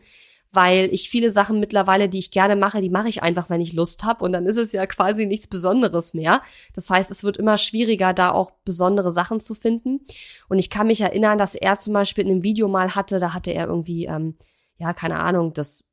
weil 0.51 0.89
ich 0.91 1.09
viele 1.09 1.29
Sachen 1.29 1.59
mittlerweile, 1.59 2.09
die 2.09 2.19
ich 2.19 2.31
gerne 2.31 2.55
mache, 2.55 2.81
die 2.81 2.89
mache 2.89 3.09
ich 3.09 3.21
einfach, 3.21 3.49
wenn 3.49 3.61
ich 3.61 3.73
Lust 3.73 4.03
habe 4.03 4.23
und 4.25 4.31
dann 4.31 4.45
ist 4.45 4.57
es 4.57 4.71
ja 4.71 4.85
quasi 4.85 5.25
nichts 5.25 5.47
Besonderes 5.47 6.13
mehr. 6.13 6.41
Das 6.73 6.89
heißt, 6.89 7.11
es 7.11 7.23
wird 7.23 7.37
immer 7.37 7.57
schwieriger, 7.57 8.13
da 8.13 8.31
auch 8.31 8.51
besondere 8.65 9.11
Sachen 9.11 9.39
zu 9.39 9.53
finden. 9.53 10.01
Und 10.47 10.59
ich 10.59 10.69
kann 10.69 10.87
mich 10.87 11.01
erinnern, 11.01 11.37
dass 11.37 11.55
er 11.55 11.77
zum 11.77 11.93
Beispiel 11.93 12.25
in 12.25 12.31
einem 12.31 12.43
Video 12.43 12.67
mal 12.67 12.95
hatte, 12.95 13.19
da 13.19 13.33
hatte 13.33 13.51
er 13.51 13.67
irgendwie, 13.67 14.05
ähm, 14.05 14.37
ja, 14.77 14.93
keine 14.93 15.19
Ahnung, 15.19 15.53
das 15.53 15.88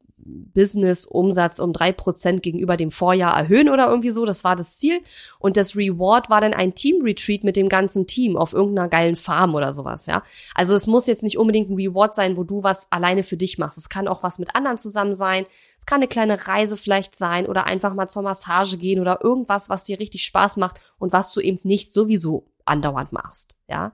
Business-Umsatz 0.55 1.59
um 1.59 1.73
drei 1.73 1.93
Prozent 1.93 2.43
gegenüber 2.43 2.77
dem 2.77 2.91
Vorjahr 2.91 3.37
erhöhen 3.37 3.69
oder 3.69 3.89
irgendwie 3.89 4.11
so. 4.11 4.25
Das 4.25 4.45
war 4.45 4.57
das 4.57 4.79
Ziel. 4.79 5.01
Und 5.39 5.57
das 5.57 5.77
Reward 5.77 6.31
war 6.31 6.41
dann 6.41 6.55
ein 6.55 6.75
Team-Retreat 6.75 7.45
mit 7.45 7.57
dem 7.57 7.69
ganzen 7.69 8.07
Team 8.07 8.37
auf 8.37 8.53
irgendeiner 8.53 8.89
geilen 8.89 9.17
Farm 9.17 9.55
oder 9.55 9.73
sowas, 9.73 10.07
ja. 10.07 10.23
Also 10.55 10.75
es 10.75 10.87
muss 10.87 11.07
jetzt 11.07 11.23
nicht 11.23 11.39
unbedingt 11.39 11.71
ein 11.71 11.77
Reward 11.77 12.15
sein, 12.15 12.37
wo 12.37 12.45
du 12.45 12.63
was 12.63 12.91
alleine 12.91 13.23
für 13.23 13.37
dich 13.37 13.59
machst. 13.59 13.79
Es 13.79 13.89
kann 13.89 14.09
auch 14.09 14.23
was 14.23 14.39
mit 14.39 14.55
anderen 14.55 14.79
zusammen 14.79 15.15
sein. 15.15 15.47
Es 15.79 15.87
kann 15.87 15.97
eine 15.97 16.09
kleine 16.09 16.47
Reise 16.47 16.77
vielleicht 16.77 17.17
sein 17.17 17.47
oder 17.47 17.67
einfach 17.67 17.95
mal 17.95 18.09
zur 18.09 18.23
Massage 18.23 18.77
gehen 18.77 19.01
oder 19.01 19.23
irgendwas, 19.23 19.71
was 19.71 19.85
dir 19.85 20.01
richtig 20.01 20.25
Spaß 20.25 20.57
macht 20.57 20.81
und 20.99 21.13
was 21.13 21.33
du 21.33 21.41
eben 21.41 21.61
nicht 21.63 21.93
sowieso 21.93 22.47
andauernd 22.65 23.13
machst, 23.13 23.57
ja. 23.69 23.93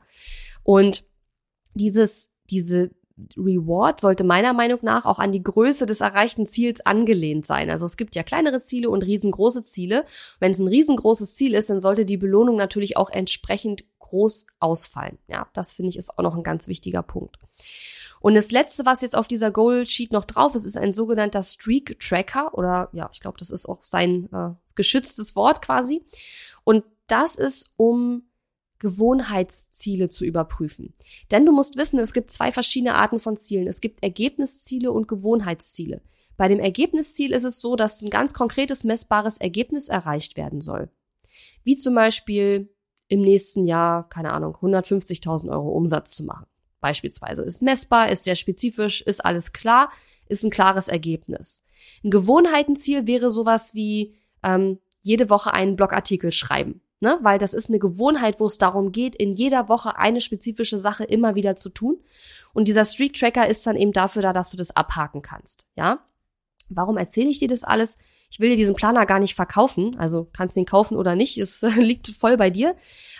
Und 0.62 1.04
dieses, 1.74 2.34
diese 2.50 2.90
Reward 3.36 4.00
sollte 4.00 4.24
meiner 4.24 4.52
Meinung 4.52 4.80
nach 4.82 5.04
auch 5.04 5.18
an 5.18 5.32
die 5.32 5.42
Größe 5.42 5.86
des 5.86 6.00
erreichten 6.00 6.46
Ziels 6.46 6.84
angelehnt 6.84 7.46
sein. 7.46 7.70
Also 7.70 7.86
es 7.86 7.96
gibt 7.96 8.14
ja 8.14 8.22
kleinere 8.22 8.60
Ziele 8.60 8.90
und 8.90 9.04
riesengroße 9.04 9.62
Ziele. 9.62 10.04
Wenn 10.40 10.52
es 10.52 10.58
ein 10.58 10.68
riesengroßes 10.68 11.34
Ziel 11.34 11.54
ist, 11.54 11.70
dann 11.70 11.80
sollte 11.80 12.04
die 12.04 12.16
Belohnung 12.16 12.56
natürlich 12.56 12.96
auch 12.96 13.10
entsprechend 13.10 13.84
groß 13.98 14.46
ausfallen. 14.60 15.18
Ja, 15.28 15.48
das 15.52 15.72
finde 15.72 15.90
ich 15.90 15.96
ist 15.96 16.18
auch 16.18 16.22
noch 16.22 16.36
ein 16.36 16.42
ganz 16.42 16.68
wichtiger 16.68 17.02
Punkt. 17.02 17.38
Und 18.20 18.34
das 18.34 18.52
letzte, 18.52 18.86
was 18.86 19.00
jetzt 19.00 19.16
auf 19.16 19.26
dieser 19.26 19.50
Goal 19.50 19.84
Sheet 19.84 20.12
noch 20.12 20.24
drauf 20.24 20.54
ist, 20.54 20.64
ist 20.64 20.76
ein 20.78 20.92
sogenannter 20.92 21.42
Streak 21.42 21.98
Tracker 21.98 22.54
oder 22.54 22.88
ja, 22.92 23.10
ich 23.12 23.20
glaube, 23.20 23.38
das 23.38 23.50
ist 23.50 23.68
auch 23.68 23.82
sein 23.82 24.28
äh, 24.32 24.50
geschütztes 24.76 25.34
Wort 25.34 25.60
quasi. 25.60 26.06
Und 26.62 26.84
das 27.08 27.36
ist 27.36 27.70
um 27.76 28.22
Gewohnheitsziele 28.82 30.08
zu 30.08 30.24
überprüfen. 30.24 30.92
Denn 31.30 31.46
du 31.46 31.52
musst 31.52 31.76
wissen, 31.76 32.00
es 32.00 32.12
gibt 32.12 32.32
zwei 32.32 32.50
verschiedene 32.50 32.96
Arten 32.96 33.20
von 33.20 33.36
Zielen. 33.36 33.68
Es 33.68 33.80
gibt 33.80 34.02
Ergebnisziele 34.02 34.90
und 34.90 35.06
Gewohnheitsziele. 35.06 36.02
Bei 36.36 36.48
dem 36.48 36.58
Ergebnisziel 36.58 37.32
ist 37.32 37.44
es 37.44 37.60
so, 37.60 37.76
dass 37.76 38.02
ein 38.02 38.10
ganz 38.10 38.34
konkretes, 38.34 38.82
messbares 38.82 39.38
Ergebnis 39.38 39.88
erreicht 39.88 40.36
werden 40.36 40.60
soll. 40.60 40.90
Wie 41.62 41.76
zum 41.76 41.94
Beispiel 41.94 42.74
im 43.06 43.20
nächsten 43.20 43.64
Jahr, 43.64 44.08
keine 44.08 44.32
Ahnung, 44.32 44.56
150.000 44.56 45.48
Euro 45.52 45.68
Umsatz 45.70 46.16
zu 46.16 46.24
machen. 46.24 46.46
Beispielsweise 46.80 47.42
ist 47.42 47.62
messbar, 47.62 48.10
ist 48.10 48.24
sehr 48.24 48.34
spezifisch, 48.34 49.00
ist 49.02 49.24
alles 49.24 49.52
klar, 49.52 49.92
ist 50.26 50.42
ein 50.42 50.50
klares 50.50 50.88
Ergebnis. 50.88 51.64
Ein 52.02 52.10
Gewohnheitenziel 52.10 53.06
wäre 53.06 53.30
sowas 53.30 53.74
wie 53.74 54.16
ähm, 54.42 54.80
jede 55.02 55.30
Woche 55.30 55.54
einen 55.54 55.76
Blogartikel 55.76 56.32
schreiben. 56.32 56.81
Ne? 57.02 57.18
Weil 57.20 57.40
das 57.40 57.52
ist 57.52 57.68
eine 57.68 57.80
Gewohnheit, 57.80 58.38
wo 58.38 58.46
es 58.46 58.58
darum 58.58 58.92
geht, 58.92 59.16
in 59.16 59.32
jeder 59.32 59.68
Woche 59.68 59.98
eine 59.98 60.20
spezifische 60.20 60.78
Sache 60.78 61.02
immer 61.02 61.34
wieder 61.34 61.56
zu 61.56 61.68
tun. 61.68 61.98
Und 62.54 62.68
dieser 62.68 62.84
Streak 62.84 63.14
Tracker 63.14 63.48
ist 63.48 63.66
dann 63.66 63.74
eben 63.74 63.92
dafür 63.92 64.22
da, 64.22 64.32
dass 64.32 64.52
du 64.52 64.56
das 64.56 64.76
abhaken 64.76 65.20
kannst. 65.20 65.66
Ja? 65.74 66.06
Warum 66.68 66.96
erzähle 66.96 67.28
ich 67.28 67.40
dir 67.40 67.48
das 67.48 67.64
alles? 67.64 67.98
Ich 68.32 68.40
will 68.40 68.48
dir 68.48 68.56
diesen 68.56 68.74
Planer 68.74 69.04
gar 69.04 69.18
nicht 69.18 69.34
verkaufen, 69.34 69.94
also 69.98 70.26
kannst 70.32 70.56
ihn 70.56 70.64
kaufen 70.64 70.96
oder 70.96 71.14
nicht, 71.14 71.36
es 71.36 71.60
liegt 71.76 72.08
voll 72.08 72.38
bei 72.38 72.48
dir. 72.48 72.74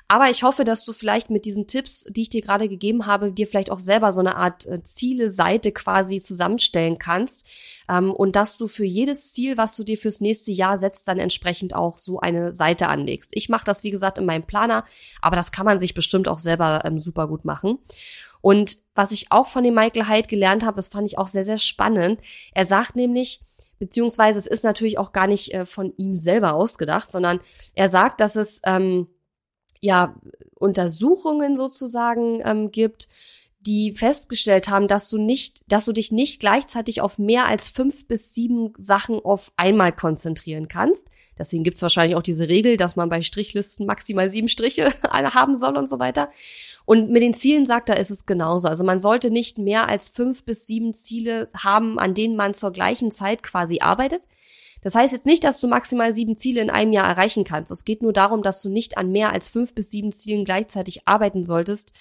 Aber 0.09 0.31
ich 0.31 0.42
hoffe, 0.42 0.64
dass 0.64 0.87
du 0.87 0.94
vielleicht 0.94 1.29
mit 1.29 1.44
diesen 1.44 1.66
Tipps, 1.66 2.05
die 2.09 2.22
ich 2.22 2.31
dir 2.31 2.40
gerade 2.40 2.66
gegeben 2.66 3.05
habe, 3.05 3.31
dir 3.31 3.46
vielleicht 3.46 3.70
auch 3.70 3.79
selber 3.79 4.11
so 4.12 4.20
eine 4.20 4.37
Art 4.37 4.66
äh, 4.66 4.83
Ziele-Seite 4.83 5.70
quasi 5.70 6.22
zusammenstellen 6.22 6.98
kannst 6.98 7.46
ähm, 7.90 8.11
und 8.11 8.37
dass 8.37 8.57
du 8.57 8.68
für 8.68 8.87
jedes 8.87 9.33
Ziel, 9.35 9.59
was 9.59 9.77
du 9.77 9.85
dir 9.85 9.98
fürs 9.98 10.22
nächste 10.22 10.51
Jahr 10.51 10.79
setzt, 10.79 11.07
dann 11.07 11.18
entsprechend 11.18 11.75
auch 11.75 11.98
so 11.98 12.18
eine 12.20 12.55
Seite 12.55 12.88
anlegst. 12.88 13.33
Ich 13.35 13.51
mache 13.51 13.66
das, 13.66 13.85
wie 13.85 13.90
gesagt, 13.90 14.16
in 14.16 14.25
meinem 14.25 14.44
Planer, 14.44 14.87
aber 15.20 15.37
das 15.37 15.53
kann 15.53 15.66
man 15.66 15.79
sich 15.79 15.92
bestimmt 15.92 16.27
auch 16.27 16.38
selber 16.38 16.87
ähm, 16.87 16.98
super 16.98 17.29
gut 17.29 17.44
machen. 17.44 17.79
Und 18.40 18.79
was 18.94 19.12
ich 19.12 19.31
auch 19.31 19.46
von 19.46 19.62
dem 19.62 19.75
Michael 19.75 20.09
Hyde 20.09 20.29
gelernt 20.29 20.64
habe, 20.64 20.77
das 20.77 20.88
fand 20.88 21.07
ich 21.07 21.18
auch 21.18 21.29
sehr, 21.29 21.44
sehr 21.44 21.59
spannend. 21.59 22.18
Er 22.55 22.66
sagt 22.66 22.96
nämlich, 22.96 23.42
beziehungsweise 23.83 24.38
es 24.38 24.47
ist 24.47 24.62
natürlich 24.62 24.97
auch 24.97 25.11
gar 25.11 25.27
nicht 25.27 25.53
äh, 25.53 25.64
von 25.64 25.92
ihm 25.97 26.14
selber 26.14 26.53
ausgedacht, 26.55 27.11
sondern 27.11 27.40
er 27.75 27.88
sagt, 27.88 28.21
dass 28.21 28.37
es 28.37 28.61
ähm, 28.64 29.09
ja 29.81 30.14
Untersuchungen 30.55 31.57
sozusagen 31.57 32.40
ähm, 32.45 32.71
gibt, 32.71 33.09
die 33.66 33.92
festgestellt 33.92 34.68
haben, 34.68 34.88
dass 34.88 35.09
du 35.09 35.18
nicht, 35.18 35.62
dass 35.68 35.85
du 35.85 35.92
dich 35.92 36.12
nicht 36.12 36.40
gleichzeitig 36.40 37.01
auf 37.01 37.18
mehr 37.18 37.46
als 37.46 37.68
fünf 37.68 38.07
bis 38.09 38.35
sieben 38.35 38.72
Sachen 38.77 39.20
auf 39.20 39.53
einmal 39.57 39.92
konzentrieren 39.92 40.68
kannst. 40.68 41.09
Deswegen 41.38 41.64
gibt's 41.64 41.83
wahrscheinlich 41.83 42.16
auch 42.16 42.22
diese 42.22 42.48
Regel, 42.48 42.77
dass 42.77 42.96
man 42.96 43.09
bei 43.09 43.20
Strichlisten 43.20 43.87
maximal 43.87 44.31
sieben 44.31 44.48
Striche 44.48 44.92
haben 45.11 45.57
soll 45.57 45.77
und 45.77 45.88
so 45.88 45.98
weiter. 45.98 46.31
Und 46.85 47.11
mit 47.11 47.22
den 47.22 47.35
Zielen 47.35 47.64
sagt 47.64 47.88
er, 47.88 47.98
ist 47.98 48.11
es 48.11 48.27
genauso. 48.27 48.68
Also 48.68 48.85
man 48.85 49.01
sollte 49.01 49.31
nicht 49.31 49.59
mehr 49.59 49.88
als 49.88 50.09
fünf 50.09 50.44
bis 50.44 50.66
sieben 50.66 50.92
Ziele 50.92 51.48
haben, 51.57 51.98
an 51.98 52.14
denen 52.14 52.37
man 52.37 52.55
zur 52.55 52.72
gleichen 52.72 53.11
Zeit 53.11 53.42
quasi 53.42 53.79
arbeitet. 53.81 54.27
Das 54.83 54.96
heißt 54.96 55.12
jetzt 55.12 55.27
nicht, 55.27 55.44
dass 55.44 55.61
du 55.61 55.68
maximal 55.68 56.12
sieben 56.12 56.37
Ziele 56.37 56.61
in 56.61 56.70
einem 56.70 56.92
Jahr 56.92 57.09
erreichen 57.09 57.44
kannst. 57.44 57.70
Es 57.70 57.85
geht 57.85 58.03
nur 58.03 58.12
darum, 58.12 58.42
dass 58.42 58.61
du 58.62 58.68
nicht 58.68 58.98
an 58.98 59.12
mehr 59.12 59.33
als 59.33 59.48
fünf 59.48 59.75
bis 59.75 59.92
sieben 59.92 60.11
Zielen 60.11 60.44
gleichzeitig 60.44 61.07
arbeiten 61.07 61.44
solltest. 61.44 61.92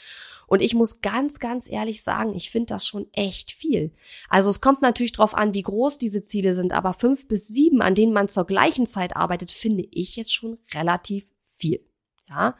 Und 0.51 0.61
ich 0.61 0.75
muss 0.75 0.99
ganz, 0.99 1.39
ganz 1.39 1.71
ehrlich 1.71 2.03
sagen, 2.03 2.33
ich 2.35 2.51
finde 2.51 2.73
das 2.73 2.85
schon 2.85 3.07
echt 3.13 3.53
viel. 3.53 3.93
Also 4.27 4.49
es 4.49 4.59
kommt 4.59 4.81
natürlich 4.81 5.13
darauf 5.13 5.33
an, 5.33 5.53
wie 5.53 5.61
groß 5.61 5.97
diese 5.97 6.23
Ziele 6.23 6.53
sind, 6.53 6.73
aber 6.73 6.91
fünf 6.91 7.29
bis 7.29 7.47
sieben, 7.47 7.81
an 7.81 7.95
denen 7.95 8.11
man 8.11 8.27
zur 8.27 8.45
gleichen 8.45 8.85
Zeit 8.85 9.15
arbeitet, 9.15 9.49
finde 9.49 9.87
ich 9.91 10.17
jetzt 10.17 10.33
schon 10.33 10.59
relativ 10.73 11.31
viel. 11.41 11.79
Ja. 12.27 12.55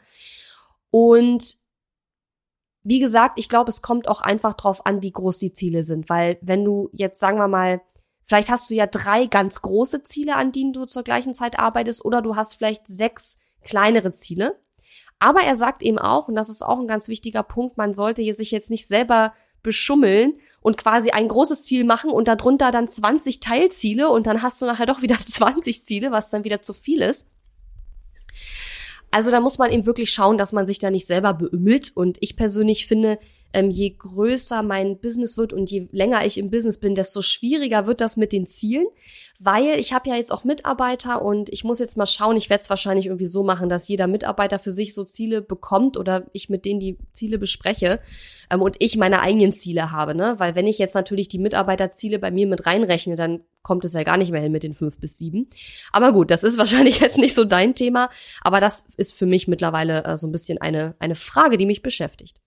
Und 0.90 1.58
wie 2.82 2.98
gesagt, 2.98 3.38
ich 3.38 3.50
glaube, 3.50 3.68
es 3.68 3.82
kommt 3.82 4.08
auch 4.08 4.22
einfach 4.22 4.54
drauf 4.54 4.86
an, 4.86 5.02
wie 5.02 5.12
groß 5.12 5.38
die 5.38 5.52
Ziele 5.52 5.84
sind, 5.84 6.08
weil 6.08 6.38
wenn 6.40 6.64
du 6.64 6.88
jetzt, 6.94 7.20
sagen 7.20 7.36
wir 7.36 7.46
mal, 7.46 7.82
vielleicht 8.22 8.48
hast 8.48 8.70
du 8.70 8.74
ja 8.74 8.86
drei 8.86 9.26
ganz 9.26 9.60
große 9.60 10.02
Ziele, 10.02 10.36
an 10.36 10.50
denen 10.50 10.72
du 10.72 10.86
zur 10.86 11.02
gleichen 11.02 11.34
Zeit 11.34 11.58
arbeitest, 11.58 12.02
oder 12.06 12.22
du 12.22 12.36
hast 12.36 12.54
vielleicht 12.54 12.86
sechs 12.86 13.38
kleinere 13.60 14.12
Ziele. 14.12 14.61
Aber 15.22 15.42
er 15.42 15.54
sagt 15.54 15.84
eben 15.84 16.00
auch, 16.00 16.26
und 16.26 16.34
das 16.34 16.48
ist 16.48 16.62
auch 16.62 16.80
ein 16.80 16.88
ganz 16.88 17.06
wichtiger 17.06 17.44
Punkt, 17.44 17.76
man 17.76 17.94
sollte 17.94 18.24
sich 18.34 18.50
jetzt 18.50 18.70
nicht 18.70 18.88
selber 18.88 19.32
beschummeln 19.62 20.34
und 20.60 20.76
quasi 20.76 21.12
ein 21.12 21.28
großes 21.28 21.64
Ziel 21.64 21.84
machen 21.84 22.10
und 22.10 22.26
darunter 22.26 22.72
dann 22.72 22.88
20 22.88 23.38
Teilziele 23.38 24.08
und 24.08 24.26
dann 24.26 24.42
hast 24.42 24.60
du 24.60 24.66
nachher 24.66 24.86
doch 24.86 25.00
wieder 25.00 25.16
20 25.24 25.86
Ziele, 25.86 26.10
was 26.10 26.30
dann 26.30 26.42
wieder 26.42 26.60
zu 26.60 26.74
viel 26.74 27.02
ist. 27.02 27.28
Also 29.12 29.30
da 29.30 29.38
muss 29.38 29.58
man 29.58 29.70
eben 29.70 29.86
wirklich 29.86 30.10
schauen, 30.10 30.38
dass 30.38 30.52
man 30.52 30.66
sich 30.66 30.80
da 30.80 30.90
nicht 30.90 31.06
selber 31.06 31.34
beümmelt. 31.34 31.92
Und 31.94 32.18
ich 32.20 32.34
persönlich 32.34 32.88
finde, 32.88 33.20
ähm, 33.52 33.70
je 33.70 33.90
größer 33.90 34.62
mein 34.62 34.98
Business 34.98 35.36
wird 35.36 35.52
und 35.52 35.70
je 35.70 35.88
länger 35.92 36.24
ich 36.24 36.38
im 36.38 36.50
Business 36.50 36.78
bin, 36.78 36.94
desto 36.94 37.22
schwieriger 37.22 37.86
wird 37.86 38.00
das 38.00 38.16
mit 38.16 38.32
den 38.32 38.46
Zielen, 38.46 38.86
weil 39.38 39.78
ich 39.78 39.92
habe 39.92 40.08
ja 40.08 40.16
jetzt 40.16 40.32
auch 40.32 40.44
Mitarbeiter 40.44 41.22
und 41.22 41.50
ich 41.50 41.64
muss 41.64 41.78
jetzt 41.78 41.96
mal 41.96 42.06
schauen, 42.06 42.36
ich 42.36 42.48
werde 42.48 42.62
es 42.62 42.70
wahrscheinlich 42.70 43.06
irgendwie 43.06 43.26
so 43.26 43.42
machen, 43.42 43.68
dass 43.68 43.88
jeder 43.88 44.06
Mitarbeiter 44.06 44.58
für 44.58 44.72
sich 44.72 44.94
so 44.94 45.04
Ziele 45.04 45.42
bekommt 45.42 45.96
oder 45.96 46.26
ich 46.32 46.48
mit 46.48 46.64
denen 46.64 46.80
die 46.80 46.96
Ziele 47.12 47.38
bespreche 47.38 48.00
ähm, 48.50 48.62
und 48.62 48.76
ich 48.78 48.96
meine 48.96 49.20
eigenen 49.20 49.52
Ziele 49.52 49.90
habe, 49.90 50.14
ne? 50.14 50.34
Weil 50.38 50.54
wenn 50.54 50.66
ich 50.66 50.78
jetzt 50.78 50.94
natürlich 50.94 51.28
die 51.28 51.38
Mitarbeiterziele 51.38 52.18
bei 52.18 52.30
mir 52.30 52.46
mit 52.46 52.66
reinrechne, 52.66 53.16
dann 53.16 53.40
kommt 53.62 53.84
es 53.84 53.94
ja 53.94 54.02
gar 54.02 54.16
nicht 54.16 54.32
mehr 54.32 54.42
hin 54.42 54.52
mit 54.52 54.62
den 54.62 54.74
fünf 54.74 54.98
bis 54.98 55.18
sieben. 55.18 55.48
Aber 55.92 56.12
gut, 56.12 56.30
das 56.30 56.42
ist 56.42 56.58
wahrscheinlich 56.58 57.00
jetzt 57.00 57.18
nicht 57.18 57.34
so 57.34 57.44
dein 57.44 57.74
Thema, 57.74 58.10
aber 58.42 58.60
das 58.60 58.86
ist 58.96 59.14
für 59.14 59.26
mich 59.26 59.48
mittlerweile 59.48 60.04
äh, 60.04 60.16
so 60.16 60.26
ein 60.26 60.32
bisschen 60.32 60.58
eine, 60.58 60.94
eine 60.98 61.14
Frage, 61.14 61.58
die 61.58 61.66
mich 61.66 61.82
beschäftigt. 61.82 62.40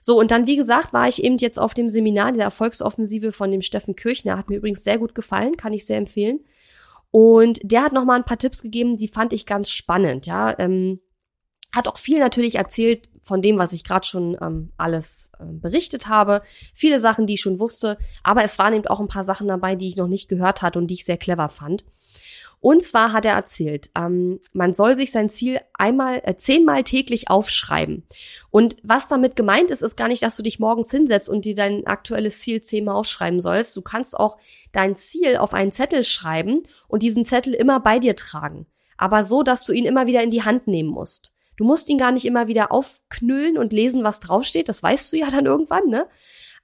So, 0.00 0.18
und 0.18 0.30
dann, 0.30 0.46
wie 0.46 0.56
gesagt, 0.56 0.92
war 0.92 1.08
ich 1.08 1.22
eben 1.22 1.36
jetzt 1.36 1.58
auf 1.58 1.74
dem 1.74 1.90
Seminar, 1.90 2.32
der 2.32 2.44
Erfolgsoffensive 2.44 3.32
von 3.32 3.50
dem 3.50 3.62
Steffen 3.62 3.96
Kirchner, 3.96 4.38
hat 4.38 4.48
mir 4.48 4.56
übrigens 4.56 4.82
sehr 4.82 4.98
gut 4.98 5.14
gefallen, 5.14 5.56
kann 5.56 5.72
ich 5.72 5.86
sehr 5.86 5.98
empfehlen. 5.98 6.40
Und 7.10 7.60
der 7.62 7.82
hat 7.82 7.92
nochmal 7.92 8.18
ein 8.18 8.24
paar 8.24 8.38
Tipps 8.38 8.62
gegeben, 8.62 8.96
die 8.96 9.08
fand 9.08 9.32
ich 9.32 9.44
ganz 9.44 9.70
spannend, 9.70 10.26
ja. 10.26 10.58
Ähm, 10.58 11.00
hat 11.74 11.86
auch 11.86 11.98
viel 11.98 12.18
natürlich 12.18 12.56
erzählt 12.56 13.08
von 13.22 13.42
dem, 13.42 13.58
was 13.58 13.72
ich 13.72 13.84
gerade 13.84 14.06
schon 14.06 14.36
ähm, 14.40 14.72
alles 14.76 15.32
äh, 15.38 15.44
berichtet 15.44 16.08
habe. 16.08 16.42
Viele 16.74 16.98
Sachen, 16.98 17.26
die 17.26 17.34
ich 17.34 17.40
schon 17.40 17.60
wusste, 17.60 17.98
aber 18.24 18.42
es 18.42 18.58
waren 18.58 18.74
eben 18.74 18.86
auch 18.86 19.00
ein 19.00 19.08
paar 19.08 19.24
Sachen 19.24 19.46
dabei, 19.46 19.76
die 19.76 19.88
ich 19.88 19.96
noch 19.96 20.08
nicht 20.08 20.28
gehört 20.28 20.62
hatte 20.62 20.78
und 20.78 20.88
die 20.88 20.94
ich 20.94 21.04
sehr 21.04 21.18
clever 21.18 21.48
fand. 21.48 21.84
Und 22.62 22.82
zwar 22.82 23.14
hat 23.14 23.24
er 23.24 23.34
erzählt, 23.34 23.90
ähm, 23.96 24.38
man 24.52 24.74
soll 24.74 24.94
sich 24.94 25.12
sein 25.12 25.30
Ziel 25.30 25.60
einmal, 25.72 26.20
äh, 26.24 26.36
zehnmal 26.36 26.84
täglich 26.84 27.30
aufschreiben. 27.30 28.06
Und 28.50 28.76
was 28.82 29.08
damit 29.08 29.34
gemeint 29.34 29.70
ist, 29.70 29.80
ist 29.80 29.96
gar 29.96 30.08
nicht, 30.08 30.22
dass 30.22 30.36
du 30.36 30.42
dich 30.42 30.58
morgens 30.58 30.90
hinsetzt 30.90 31.30
und 31.30 31.46
dir 31.46 31.54
dein 31.54 31.86
aktuelles 31.86 32.40
Ziel 32.40 32.62
zehnmal 32.62 32.96
aufschreiben 32.96 33.40
sollst. 33.40 33.74
Du 33.76 33.80
kannst 33.80 34.14
auch 34.14 34.36
dein 34.72 34.94
Ziel 34.94 35.38
auf 35.38 35.54
einen 35.54 35.72
Zettel 35.72 36.04
schreiben 36.04 36.62
und 36.86 37.02
diesen 37.02 37.24
Zettel 37.24 37.54
immer 37.54 37.80
bei 37.80 37.98
dir 37.98 38.14
tragen. 38.14 38.66
Aber 38.98 39.24
so, 39.24 39.42
dass 39.42 39.64
du 39.64 39.72
ihn 39.72 39.86
immer 39.86 40.06
wieder 40.06 40.22
in 40.22 40.30
die 40.30 40.42
Hand 40.42 40.66
nehmen 40.66 40.90
musst. 40.90 41.32
Du 41.56 41.64
musst 41.64 41.88
ihn 41.88 41.98
gar 41.98 42.12
nicht 42.12 42.26
immer 42.26 42.46
wieder 42.46 42.72
aufknüllen 42.72 43.56
und 43.56 43.72
lesen, 43.72 44.04
was 44.04 44.20
draufsteht. 44.20 44.68
Das 44.68 44.82
weißt 44.82 45.12
du 45.12 45.16
ja 45.16 45.30
dann 45.30 45.46
irgendwann, 45.46 45.88
ne? 45.88 46.06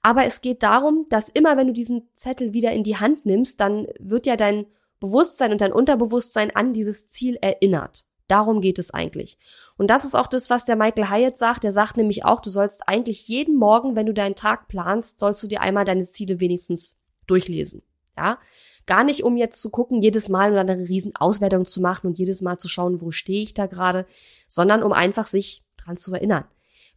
Aber 0.02 0.24
es 0.24 0.42
geht 0.42 0.62
darum, 0.62 1.06
dass 1.08 1.30
immer, 1.30 1.56
wenn 1.56 1.66
du 1.66 1.72
diesen 1.72 2.08
Zettel 2.12 2.52
wieder 2.52 2.72
in 2.72 2.82
die 2.82 2.96
Hand 2.96 3.24
nimmst, 3.26 3.60
dann 3.60 3.86
wird 3.98 4.26
ja 4.26 4.36
dein 4.36 4.66
Bewusstsein 5.00 5.52
und 5.52 5.60
dein 5.60 5.72
Unterbewusstsein 5.72 6.54
an 6.54 6.72
dieses 6.72 7.08
Ziel 7.08 7.36
erinnert. 7.40 8.04
Darum 8.28 8.60
geht 8.60 8.78
es 8.78 8.92
eigentlich. 8.92 9.38
Und 9.76 9.88
das 9.88 10.04
ist 10.04 10.16
auch 10.16 10.26
das, 10.26 10.50
was 10.50 10.64
der 10.64 10.76
Michael 10.76 11.10
Hyatt 11.10 11.36
sagt. 11.36 11.62
Der 11.62 11.72
sagt 11.72 11.96
nämlich 11.96 12.24
auch, 12.24 12.40
du 12.40 12.50
sollst 12.50 12.88
eigentlich 12.88 13.28
jeden 13.28 13.56
Morgen, 13.56 13.94
wenn 13.94 14.06
du 14.06 14.14
deinen 14.14 14.34
Tag 14.34 14.68
planst, 14.68 15.20
sollst 15.20 15.42
du 15.42 15.46
dir 15.46 15.60
einmal 15.60 15.84
deine 15.84 16.06
Ziele 16.06 16.40
wenigstens 16.40 16.98
durchlesen. 17.26 17.82
Ja? 18.16 18.38
Gar 18.86 19.04
nicht, 19.04 19.22
um 19.22 19.36
jetzt 19.36 19.60
zu 19.60 19.70
gucken, 19.70 20.02
jedes 20.02 20.28
Mal 20.28 20.50
oder 20.50 20.60
eine 20.60 20.88
riesen 20.88 21.14
Auswertung 21.16 21.64
zu 21.64 21.80
machen 21.80 22.08
und 22.08 22.18
jedes 22.18 22.40
Mal 22.40 22.58
zu 22.58 22.68
schauen, 22.68 23.00
wo 23.00 23.10
stehe 23.10 23.42
ich 23.42 23.54
da 23.54 23.66
gerade, 23.66 24.06
sondern 24.48 24.82
um 24.82 24.92
einfach 24.92 25.26
sich 25.26 25.64
dran 25.76 25.96
zu 25.96 26.12
erinnern. 26.12 26.44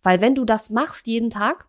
Weil 0.02 0.22
wenn 0.22 0.36
du 0.36 0.46
das 0.46 0.70
machst 0.70 1.08
jeden 1.08 1.30
Tag, 1.30 1.68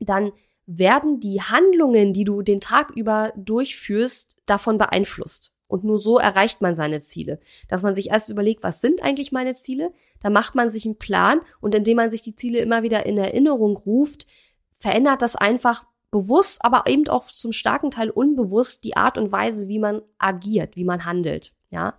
dann 0.00 0.32
werden 0.78 1.18
die 1.18 1.42
Handlungen, 1.42 2.12
die 2.12 2.22
du 2.22 2.42
den 2.42 2.60
Tag 2.60 2.92
über 2.94 3.32
durchführst, 3.36 4.36
davon 4.46 4.78
beeinflusst. 4.78 5.52
Und 5.66 5.84
nur 5.84 5.98
so 5.98 6.18
erreicht 6.18 6.60
man 6.60 6.74
seine 6.74 7.00
Ziele. 7.00 7.40
Dass 7.68 7.82
man 7.82 7.94
sich 7.94 8.10
erst 8.10 8.28
überlegt, 8.28 8.62
was 8.62 8.80
sind 8.80 9.02
eigentlich 9.02 9.32
meine 9.32 9.54
Ziele? 9.54 9.92
Da 10.20 10.30
macht 10.30 10.54
man 10.54 10.70
sich 10.70 10.84
einen 10.84 10.98
Plan 10.98 11.40
und 11.60 11.74
indem 11.74 11.96
man 11.96 12.10
sich 12.10 12.22
die 12.22 12.36
Ziele 12.36 12.60
immer 12.60 12.82
wieder 12.82 13.04
in 13.06 13.18
Erinnerung 13.18 13.76
ruft, 13.76 14.26
verändert 14.78 15.22
das 15.22 15.34
einfach 15.34 15.86
bewusst, 16.10 16.64
aber 16.64 16.84
eben 16.86 17.08
auch 17.08 17.24
zum 17.24 17.52
starken 17.52 17.90
Teil 17.90 18.10
unbewusst 18.10 18.84
die 18.84 18.96
Art 18.96 19.18
und 19.18 19.32
Weise, 19.32 19.68
wie 19.68 19.78
man 19.78 20.02
agiert, 20.18 20.76
wie 20.76 20.84
man 20.84 21.04
handelt. 21.04 21.52
Ja, 21.70 21.94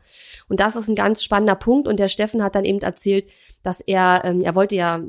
und 0.49 0.59
das 0.59 0.75
ist 0.75 0.89
ein 0.89 0.95
ganz 0.95 1.23
spannender 1.23 1.55
Punkt. 1.55 1.87
Und 1.87 1.97
der 1.97 2.09
Steffen 2.09 2.43
hat 2.43 2.55
dann 2.55 2.65
eben 2.65 2.79
erzählt, 2.79 3.29
dass 3.63 3.79
er, 3.79 4.21
ähm, 4.25 4.41
er 4.41 4.53
wollte 4.53 4.75
ja 4.75 5.01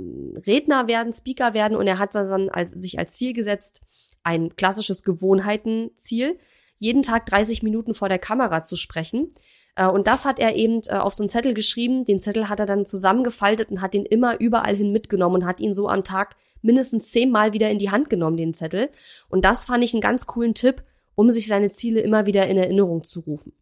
Redner 0.47 0.87
werden, 0.87 1.13
Speaker 1.13 1.53
werden 1.53 1.77
und 1.77 1.87
er 1.87 1.99
hat 1.99 2.15
dann 2.15 2.49
als, 2.49 2.71
sich 2.71 2.99
als 2.99 3.15
Ziel 3.15 3.33
gesetzt, 3.33 3.83
ein 4.23 4.55
klassisches 4.55 5.03
Gewohnheitenziel, 5.03 6.39
jeden 6.79 7.03
Tag 7.03 7.27
30 7.27 7.63
Minuten 7.63 7.93
vor 7.93 8.09
der 8.09 8.21
Kamera 8.21 8.63
zu 8.63 8.77
sprechen. 8.77 9.29
Äh, 9.75 9.87
und 9.87 10.07
das 10.07 10.25
hat 10.25 10.39
er 10.39 10.55
eben 10.55 10.81
äh, 10.87 10.95
auf 10.95 11.15
so 11.15 11.23
einen 11.23 11.31
Zettel 11.31 11.55
geschrieben. 11.55 12.05
Den 12.05 12.21
Zettel 12.21 12.49
hat 12.49 12.61
er 12.61 12.67
dann 12.67 12.87
zusammengefaltet 12.87 13.71
und 13.71 13.81
hat 13.81 13.95
ihn 13.95 14.07
immer 14.07 14.39
überall 14.41 14.77
hin 14.77 14.93
mitgenommen 14.93 15.37
und 15.37 15.47
hat 15.47 15.61
ihn 15.61 15.75
so 15.75 15.89
am 15.89 16.05
Tag 16.05 16.37
mindestens 16.61 17.11
zehnmal 17.11 17.53
wieder 17.53 17.71
in 17.71 17.79
die 17.79 17.91
Hand 17.91 18.11
genommen, 18.11 18.37
den 18.37 18.55
Zettel. 18.55 18.91
Und 19.29 19.45
das 19.45 19.65
fand 19.65 19.83
ich 19.83 19.93
einen 19.93 20.01
ganz 20.01 20.27
coolen 20.27 20.55
Tipp, 20.55 20.85
um 21.17 21.31
sich 21.31 21.49
seine 21.49 21.71
Ziele 21.71 22.01
immer 22.01 22.27
wieder 22.27 22.47
in 22.47 22.57
Erinnerung 22.57 23.03
zu 23.03 23.21
rufen. 23.21 23.53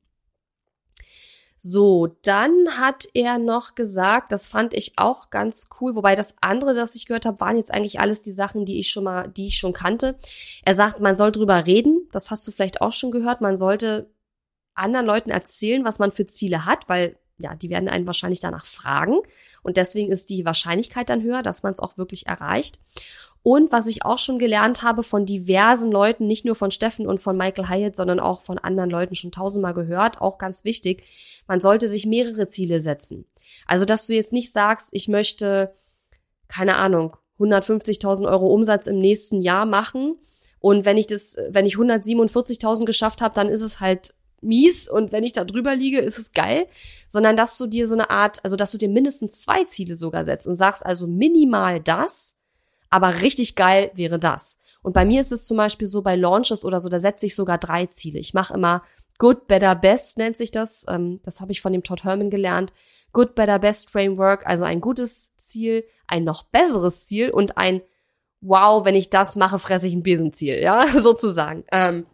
So, 1.62 2.16
dann 2.22 2.78
hat 2.78 3.06
er 3.12 3.36
noch 3.36 3.74
gesagt, 3.74 4.32
das 4.32 4.48
fand 4.48 4.72
ich 4.72 4.94
auch 4.96 5.28
ganz 5.28 5.68
cool, 5.78 5.94
wobei 5.94 6.14
das 6.14 6.36
andere, 6.40 6.72
das 6.72 6.94
ich 6.94 7.04
gehört 7.04 7.26
habe, 7.26 7.38
waren 7.40 7.56
jetzt 7.56 7.72
eigentlich 7.72 8.00
alles 8.00 8.22
die 8.22 8.32
Sachen, 8.32 8.64
die 8.64 8.80
ich 8.80 8.90
schon 8.90 9.04
mal, 9.04 9.28
die 9.28 9.48
ich 9.48 9.58
schon 9.58 9.74
kannte. 9.74 10.16
Er 10.64 10.74
sagt, 10.74 11.00
man 11.00 11.16
soll 11.16 11.32
drüber 11.32 11.66
reden, 11.66 12.08
das 12.12 12.30
hast 12.30 12.48
du 12.48 12.50
vielleicht 12.50 12.80
auch 12.80 12.92
schon 12.92 13.10
gehört, 13.10 13.42
man 13.42 13.58
sollte 13.58 14.10
anderen 14.74 15.04
Leuten 15.04 15.28
erzählen, 15.28 15.84
was 15.84 15.98
man 15.98 16.12
für 16.12 16.24
Ziele 16.24 16.64
hat, 16.64 16.88
weil 16.88 17.18
ja, 17.36 17.54
die 17.54 17.68
werden 17.68 17.90
einen 17.90 18.06
wahrscheinlich 18.06 18.40
danach 18.40 18.64
fragen 18.64 19.18
und 19.62 19.76
deswegen 19.76 20.10
ist 20.10 20.30
die 20.30 20.46
Wahrscheinlichkeit 20.46 21.10
dann 21.10 21.22
höher, 21.22 21.42
dass 21.42 21.62
man 21.62 21.72
es 21.72 21.80
auch 21.80 21.98
wirklich 21.98 22.26
erreicht. 22.26 22.78
Und 23.42 23.72
was 23.72 23.87
ich 23.87 24.05
auch 24.05 24.18
schon 24.18 24.38
gelernt 24.38 24.83
habe 24.83 25.03
von 25.03 25.24
diversen 25.24 25.90
Leuten, 25.90 26.26
nicht 26.26 26.44
nur 26.44 26.55
von 26.55 26.70
Steffen 26.70 27.07
und 27.07 27.20
von 27.20 27.37
Michael 27.37 27.68
Hyatt, 27.68 27.96
sondern 27.96 28.20
auch 28.20 28.42
von 28.42 28.59
anderen 28.59 28.90
Leuten 28.90 29.14
schon 29.14 29.33
tausendmal 29.33 29.72
gehört, 29.72 30.20
auch 30.20 30.37
ganz 30.37 30.64
wichtig, 30.64 31.05
man 31.46 31.61
sollte 31.61 31.88
sich 31.88 32.07
mehrere 32.07 32.48
Ziele 32.48 32.81
setzen. 32.81 33.26
Also, 33.66 33.85
dass 33.85 34.07
du 34.07 34.14
jetzt 34.14 34.33
nicht 34.33 34.53
sagst, 34.53 34.90
ich 34.92 35.09
möchte, 35.09 35.74
keine 36.48 36.76
Ahnung, 36.76 37.16
150.000 37.38 38.29
Euro 38.29 38.46
Umsatz 38.48 38.87
im 38.87 38.98
nächsten 38.98 39.40
Jahr 39.40 39.64
machen. 39.64 40.18
Und 40.59 40.85
wenn 40.85 40.98
ich 40.98 41.07
das, 41.07 41.37
wenn 41.48 41.64
ich 41.64 41.76
147.000 41.76 42.85
geschafft 42.85 43.22
habe, 43.22 43.35
dann 43.35 43.48
ist 43.48 43.62
es 43.62 43.81
halt 43.81 44.14
mies 44.42 44.88
und 44.88 45.12
wenn 45.12 45.24
ich 45.24 45.33
da 45.33 45.44
drüber 45.44 45.74
liege, 45.74 45.98
ist 45.98 46.18
es 46.18 46.33
geil, 46.33 46.66
sondern 47.09 47.37
dass 47.37 47.59
du 47.59 47.66
dir 47.66 47.87
so 47.87 47.94
eine 47.94 48.11
Art, 48.11 48.42
also 48.42 48.57
dass 48.57 48.72
du 48.72 48.79
dir 48.79 48.88
mindestens 48.88 49.42
zwei 49.42 49.64
Ziele 49.64 49.96
sogar 49.96 50.24
setzt 50.24 50.46
und 50.46 50.57
sagst 50.57 50.85
also 50.85 51.07
minimal 51.07 51.81
das 51.81 52.39
aber 52.90 53.22
richtig 53.22 53.57
geil 53.57 53.90
wäre 53.94 54.18
das. 54.18 54.59
Und 54.83 54.94
bei 54.94 55.05
mir 55.05 55.20
ist 55.20 55.33
es 55.33 55.46
zum 55.46 55.57
Beispiel 55.57 55.87
so 55.87 56.03
bei 56.03 56.16
Launches 56.16 56.64
oder 56.64 56.81
so, 56.81 56.88
da 56.88 56.98
setze 56.98 57.26
ich 57.26 57.35
sogar 57.35 57.59
drei 57.59 57.87
Ziele. 57.87 58.18
Ich 58.18 58.35
mache 58.35 58.55
immer 58.55 58.83
Good, 59.18 59.48
Better, 59.48 59.74
Best 59.74 60.16
nennt 60.16 60.37
sich 60.37 60.50
das. 60.50 60.87
Ähm, 60.88 61.20
das 61.22 61.40
habe 61.40 61.53
ich 61.53 61.61
von 61.61 61.72
dem 61.72 61.83
Todd 61.83 62.05
Herman 62.05 62.31
gelernt. 62.31 62.72
Good, 63.12 63.35
Better, 63.35 63.59
Best 63.59 63.90
Framework, 63.90 64.46
also 64.46 64.64
ein 64.64 64.81
gutes 64.81 65.37
Ziel, 65.37 65.85
ein 66.07 66.24
noch 66.24 66.44
besseres 66.44 67.07
Ziel 67.07 67.31
und 67.31 67.57
ein 67.57 67.83
Wow, 68.42 68.87
wenn 68.87 68.94
ich 68.94 69.11
das 69.11 69.37
mache, 69.37 69.59
fresse 69.59 69.87
ich 69.87 69.92
ein 69.92 70.03
Besenziel, 70.03 70.62
ja, 70.62 70.87
sozusagen. 71.00 71.64
Ähm, 71.70 72.07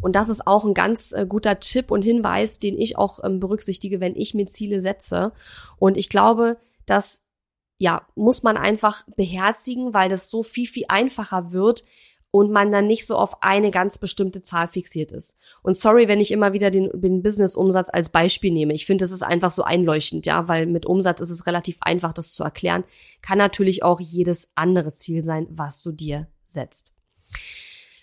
und 0.00 0.14
das 0.14 0.28
ist 0.28 0.46
auch 0.46 0.64
ein 0.64 0.74
ganz 0.74 1.10
äh, 1.10 1.26
guter 1.26 1.58
Tipp 1.58 1.90
und 1.90 2.02
Hinweis, 2.02 2.60
den 2.60 2.78
ich 2.78 2.96
auch 2.96 3.24
ähm, 3.24 3.40
berücksichtige, 3.40 4.00
wenn 4.00 4.14
ich 4.14 4.34
mir 4.34 4.46
Ziele 4.46 4.80
setze. 4.80 5.32
Und 5.78 5.96
ich 5.96 6.08
glaube, 6.08 6.58
dass 6.84 7.25
ja, 7.78 8.06
muss 8.14 8.42
man 8.42 8.56
einfach 8.56 9.04
beherzigen, 9.16 9.92
weil 9.94 10.08
das 10.08 10.30
so 10.30 10.42
viel, 10.42 10.66
viel 10.66 10.84
einfacher 10.88 11.52
wird 11.52 11.84
und 12.30 12.50
man 12.50 12.70
dann 12.70 12.86
nicht 12.86 13.06
so 13.06 13.16
auf 13.16 13.42
eine 13.42 13.70
ganz 13.70 13.98
bestimmte 13.98 14.42
Zahl 14.42 14.68
fixiert 14.68 15.12
ist. 15.12 15.38
Und 15.62 15.76
sorry, 15.76 16.08
wenn 16.08 16.20
ich 16.20 16.30
immer 16.30 16.52
wieder 16.52 16.70
den, 16.70 16.90
den 16.92 17.22
Business-Umsatz 17.22 17.88
als 17.90 18.10
Beispiel 18.10 18.52
nehme. 18.52 18.74
Ich 18.74 18.84
finde, 18.86 19.04
das 19.04 19.12
ist 19.12 19.22
einfach 19.22 19.50
so 19.50 19.62
einleuchtend, 19.62 20.26
ja, 20.26 20.48
weil 20.48 20.66
mit 20.66 20.86
Umsatz 20.86 21.20
ist 21.20 21.30
es 21.30 21.46
relativ 21.46 21.78
einfach, 21.80 22.12
das 22.12 22.34
zu 22.34 22.44
erklären. 22.44 22.84
Kann 23.22 23.38
natürlich 23.38 23.82
auch 23.82 24.00
jedes 24.00 24.50
andere 24.54 24.92
Ziel 24.92 25.22
sein, 25.22 25.46
was 25.50 25.82
du 25.82 25.92
dir 25.92 26.28
setzt. 26.44 26.94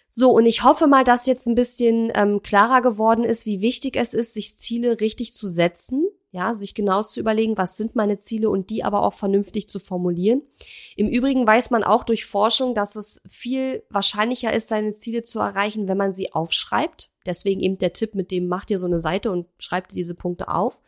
So, 0.09 0.31
und 0.31 0.45
ich 0.45 0.63
hoffe 0.63 0.87
mal, 0.87 1.03
dass 1.03 1.25
jetzt 1.25 1.47
ein 1.47 1.55
bisschen 1.55 2.11
ähm, 2.15 2.41
klarer 2.43 2.81
geworden 2.81 3.23
ist, 3.23 3.45
wie 3.45 3.61
wichtig 3.61 3.95
es 3.95 4.13
ist, 4.13 4.33
sich 4.33 4.57
Ziele 4.57 4.99
richtig 4.99 5.35
zu 5.35 5.47
setzen 5.47 6.07
ja, 6.33 6.55
sich 6.55 6.73
genau 6.73 7.03
zu 7.03 7.19
überlegen, 7.19 7.59
was 7.59 7.77
sind 7.77 7.95
meine 7.95 8.17
Ziele 8.17 8.49
und 8.49 8.71
die 8.71 8.83
aber 8.83 9.03
auch 9.03 9.13
vernünftig 9.13 9.69
zu 9.69 9.77
formulieren. 9.77 10.41
Im 10.95 11.07
Übrigen 11.07 11.45
weiß 11.45 11.69
man 11.69 11.83
auch 11.83 12.03
durch 12.03 12.25
Forschung, 12.25 12.73
dass 12.73 12.95
es 12.95 13.21
viel 13.29 13.83
wahrscheinlicher 13.91 14.51
ist, 14.51 14.67
seine 14.67 14.97
Ziele 14.97 15.21
zu 15.21 15.39
erreichen, 15.39 15.87
wenn 15.87 15.97
man 15.97 16.15
sie 16.15 16.33
aufschreibt. 16.33 17.11
Deswegen 17.27 17.61
eben 17.61 17.77
der 17.77 17.93
Tipp 17.93 18.15
mit 18.15 18.31
dem, 18.31 18.47
macht 18.47 18.69
dir 18.69 18.79
so 18.79 18.87
eine 18.87 18.97
Seite 18.97 19.31
und 19.31 19.45
schreibt 19.59 19.91
dir 19.91 19.97
diese 19.97 20.15
Punkte 20.15 20.47
auf. 20.47 20.81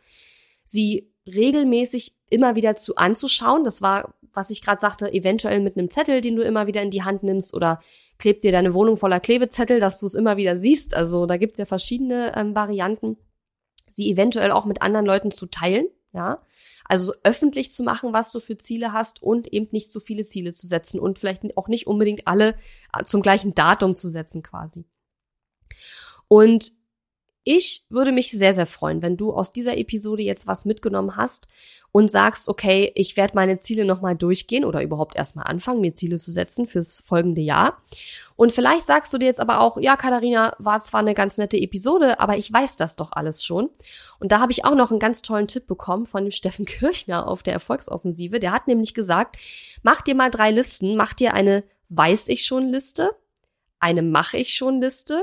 Sie 0.64 1.12
regelmäßig 1.28 2.16
immer 2.28 2.56
wieder 2.56 2.74
zu 2.74 2.96
anzuschauen. 2.96 3.62
Das 3.62 3.80
war, 3.82 4.14
was 4.34 4.50
ich 4.50 4.62
gerade 4.62 4.80
sagte, 4.80 5.12
eventuell 5.12 5.60
mit 5.60 5.78
einem 5.78 5.90
Zettel, 5.90 6.22
den 6.22 6.34
du 6.34 6.42
immer 6.42 6.66
wieder 6.66 6.82
in 6.82 6.90
die 6.90 7.04
Hand 7.04 7.22
nimmst 7.22 7.54
oder 7.54 7.78
klebt 8.18 8.42
dir 8.42 8.50
deine 8.50 8.74
Wohnung 8.74 8.96
voller 8.96 9.20
Klebezettel, 9.20 9.78
dass 9.78 10.00
du 10.00 10.06
es 10.06 10.14
immer 10.14 10.38
wieder 10.38 10.56
siehst. 10.56 10.96
Also 10.96 11.26
da 11.26 11.36
gibt's 11.36 11.58
ja 11.58 11.66
verschiedene 11.66 12.36
ähm, 12.36 12.56
Varianten 12.56 13.16
sie 13.96 14.10
eventuell 14.10 14.52
auch 14.52 14.64
mit 14.64 14.82
anderen 14.82 15.06
Leuten 15.06 15.30
zu 15.30 15.46
teilen, 15.46 15.86
ja. 16.12 16.38
Also 16.84 17.14
öffentlich 17.24 17.72
zu 17.72 17.82
machen, 17.82 18.12
was 18.12 18.30
du 18.30 18.38
für 18.38 18.56
Ziele 18.56 18.92
hast 18.92 19.22
und 19.22 19.52
eben 19.52 19.66
nicht 19.72 19.90
zu 19.90 19.98
viele 19.98 20.24
Ziele 20.24 20.54
zu 20.54 20.68
setzen 20.68 21.00
und 21.00 21.18
vielleicht 21.18 21.42
auch 21.56 21.66
nicht 21.66 21.88
unbedingt 21.88 22.28
alle 22.28 22.54
äh, 22.96 23.04
zum 23.04 23.22
gleichen 23.22 23.54
Datum 23.54 23.96
zu 23.96 24.08
setzen 24.08 24.42
quasi. 24.42 24.84
Und 26.28 26.72
ich 27.48 27.86
würde 27.90 28.10
mich 28.10 28.32
sehr, 28.32 28.54
sehr 28.54 28.66
freuen, 28.66 29.02
wenn 29.02 29.16
du 29.16 29.32
aus 29.32 29.52
dieser 29.52 29.78
Episode 29.78 30.24
jetzt 30.24 30.48
was 30.48 30.64
mitgenommen 30.64 31.14
hast 31.14 31.46
und 31.92 32.10
sagst, 32.10 32.48
okay, 32.48 32.90
ich 32.96 33.16
werde 33.16 33.36
meine 33.36 33.60
Ziele 33.60 33.84
nochmal 33.84 34.16
durchgehen 34.16 34.64
oder 34.64 34.82
überhaupt 34.82 35.14
erstmal 35.14 35.46
anfangen, 35.46 35.80
mir 35.80 35.94
Ziele 35.94 36.16
zu 36.16 36.32
setzen 36.32 36.66
fürs 36.66 36.98
folgende 36.98 37.42
Jahr. 37.42 37.80
Und 38.34 38.52
vielleicht 38.52 38.84
sagst 38.84 39.12
du 39.12 39.18
dir 39.18 39.26
jetzt 39.26 39.38
aber 39.38 39.60
auch, 39.60 39.78
ja, 39.80 39.94
Katharina, 39.94 40.56
war 40.58 40.82
zwar 40.82 40.98
eine 40.98 41.14
ganz 41.14 41.38
nette 41.38 41.56
Episode, 41.56 42.18
aber 42.18 42.36
ich 42.36 42.52
weiß 42.52 42.74
das 42.74 42.96
doch 42.96 43.12
alles 43.12 43.44
schon. 43.44 43.70
Und 44.18 44.32
da 44.32 44.40
habe 44.40 44.50
ich 44.50 44.64
auch 44.64 44.74
noch 44.74 44.90
einen 44.90 44.98
ganz 44.98 45.22
tollen 45.22 45.46
Tipp 45.46 45.68
bekommen 45.68 46.06
von 46.06 46.24
dem 46.24 46.30
Steffen 46.32 46.64
Kirchner 46.64 47.28
auf 47.28 47.44
der 47.44 47.52
Erfolgsoffensive. 47.52 48.40
Der 48.40 48.50
hat 48.50 48.66
nämlich 48.66 48.92
gesagt, 48.92 49.36
mach 49.84 50.02
dir 50.02 50.16
mal 50.16 50.32
drei 50.32 50.50
Listen, 50.50 50.96
mach 50.96 51.14
dir 51.14 51.32
eine 51.32 51.62
Weiß 51.90 52.26
ich 52.26 52.44
schon 52.44 52.66
Liste, 52.66 53.10
eine 53.78 54.02
Mache 54.02 54.38
ich 54.38 54.52
schon 54.54 54.80
Liste 54.80 55.22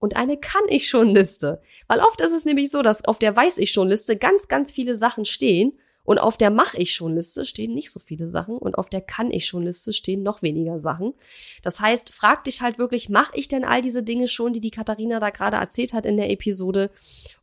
und 0.00 0.16
eine 0.16 0.36
kann 0.36 0.62
ich 0.68 0.88
schon 0.88 1.08
Liste. 1.10 1.60
Weil 1.86 2.00
oft 2.00 2.20
ist 2.20 2.32
es 2.32 2.44
nämlich 2.44 2.70
so, 2.70 2.82
dass 2.82 3.04
auf 3.04 3.18
der 3.18 3.36
weiß 3.36 3.58
ich 3.58 3.70
schon 3.70 3.88
Liste 3.88 4.16
ganz, 4.16 4.48
ganz 4.48 4.72
viele 4.72 4.96
Sachen 4.96 5.24
stehen 5.24 5.78
und 6.02 6.18
auf 6.18 6.38
der 6.38 6.50
mach 6.50 6.74
ich 6.74 6.92
schon 6.94 7.14
Liste 7.14 7.44
stehen 7.44 7.74
nicht 7.74 7.92
so 7.92 8.00
viele 8.00 8.26
Sachen 8.26 8.56
und 8.56 8.76
auf 8.76 8.88
der 8.88 9.02
kann 9.02 9.30
ich 9.30 9.46
schon 9.46 9.62
Liste 9.62 9.92
stehen 9.92 10.22
noch 10.22 10.42
weniger 10.42 10.80
Sachen. 10.80 11.14
Das 11.62 11.78
heißt, 11.78 12.12
frag 12.12 12.44
dich 12.44 12.62
halt 12.62 12.78
wirklich, 12.78 13.10
mach 13.10 13.32
ich 13.34 13.46
denn 13.46 13.64
all 13.64 13.82
diese 13.82 14.02
Dinge 14.02 14.26
schon, 14.26 14.52
die 14.52 14.60
die 14.60 14.70
Katharina 14.70 15.20
da 15.20 15.30
gerade 15.30 15.58
erzählt 15.58 15.92
hat 15.92 16.06
in 16.06 16.16
der 16.16 16.30
Episode? 16.30 16.90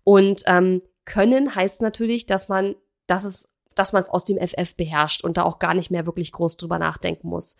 Und 0.04 0.44
ähm, 0.48 0.82
können 1.06 1.56
heißt 1.56 1.82
natürlich, 1.82 2.26
dass 2.26 2.50
man, 2.50 2.76
dass 3.06 3.24
es 3.24 3.54
dass 3.80 3.94
man 3.94 4.04
es 4.04 4.10
aus 4.10 4.24
dem 4.26 4.38
FF 4.38 4.76
beherrscht 4.76 5.24
und 5.24 5.38
da 5.38 5.44
auch 5.44 5.60
gar 5.60 5.74
nicht 5.74 5.92
mehr 5.92 6.06
wirklich 6.06 6.32
groß 6.32 6.58
drüber 6.58 6.80
nachdenken 6.80 7.30
muss. 7.30 7.56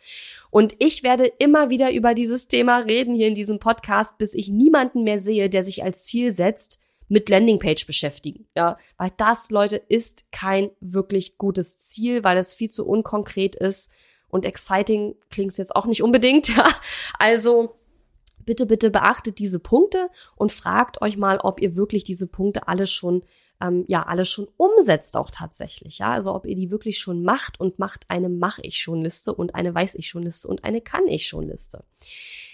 Und 0.50 0.76
ich 0.80 1.04
werde 1.04 1.26
immer 1.26 1.70
wieder 1.70 1.92
über 1.92 2.14
dieses 2.14 2.48
Thema 2.48 2.80
reden 2.80 3.16
hier 3.16 3.28
in 3.28 3.36
diesem 3.36 3.60
Podcast, 3.60 4.18
bis 4.18 4.34
ich 4.34 4.50
niemanden 4.50 5.04
mehr 5.04 5.20
sehe, 5.20 5.50
der 5.50 5.64
sich 5.64 5.84
als 5.84 6.06
Ziel 6.06 6.32
setzt, 6.32 6.80
mit 7.10 7.30
Landingpage 7.30 7.88
beschäftigen. 7.88 8.48
Ja, 8.56 8.78
weil 8.98 9.12
das, 9.18 9.50
Leute, 9.50 9.78
ist 9.78 10.32
kein 10.32 10.72
wirklich 10.82 11.38
gutes 11.38 11.78
Ziel, 11.78 12.24
weil 12.24 12.38
es 12.38 12.54
viel 12.54 12.70
zu 12.70 12.86
unkonkret 12.86 13.56
ist 13.56 13.92
und 14.30 14.46
exciting 14.46 15.16
klingt 15.30 15.52
es 15.52 15.58
jetzt 15.58 15.76
auch 15.76 15.86
nicht 15.86 16.04
unbedingt. 16.04 16.50
Ja, 16.58 16.66
also 17.20 17.76
bitte, 18.48 18.66
bitte 18.66 18.90
beachtet 18.90 19.38
diese 19.38 19.60
Punkte 19.60 20.10
und 20.36 20.52
fragt 20.52 21.02
euch 21.04 21.18
mal, 21.18 21.38
ob 21.38 21.62
ihr 21.62 21.76
wirklich 21.76 22.04
diese 22.06 22.26
Punkte 22.26 22.68
alle 22.68 22.88
schon 22.88 23.22
ähm, 23.62 23.86
ja 23.88 24.04
alles 24.04 24.30
schon 24.30 24.48
umsetzt 24.58 25.18
auch 25.18 25.30
tatsächlich. 25.32 26.00
Ja, 26.00 26.12
also 26.12 26.34
ob 26.34 26.46
ihr 26.46 26.56
die 26.56 26.72
wirklich 26.72 26.98
schon 26.98 27.24
macht 27.24 27.60
und 27.60 27.78
macht 27.78 28.06
eine 28.08 28.30
Mach 28.30 28.60
ich 28.62 28.80
schon 28.80 29.02
Liste 29.02 29.34
und 29.34 29.56
eine 29.56 29.74
Weiß 29.74 29.96
ich 29.96 30.08
schon 30.08 30.24
Liste 30.24 30.48
und 30.48 30.64
eine 30.64 30.82
Kann 30.82 31.08
ich 31.08 31.28
schon 31.28 31.48
Liste. 31.48 31.84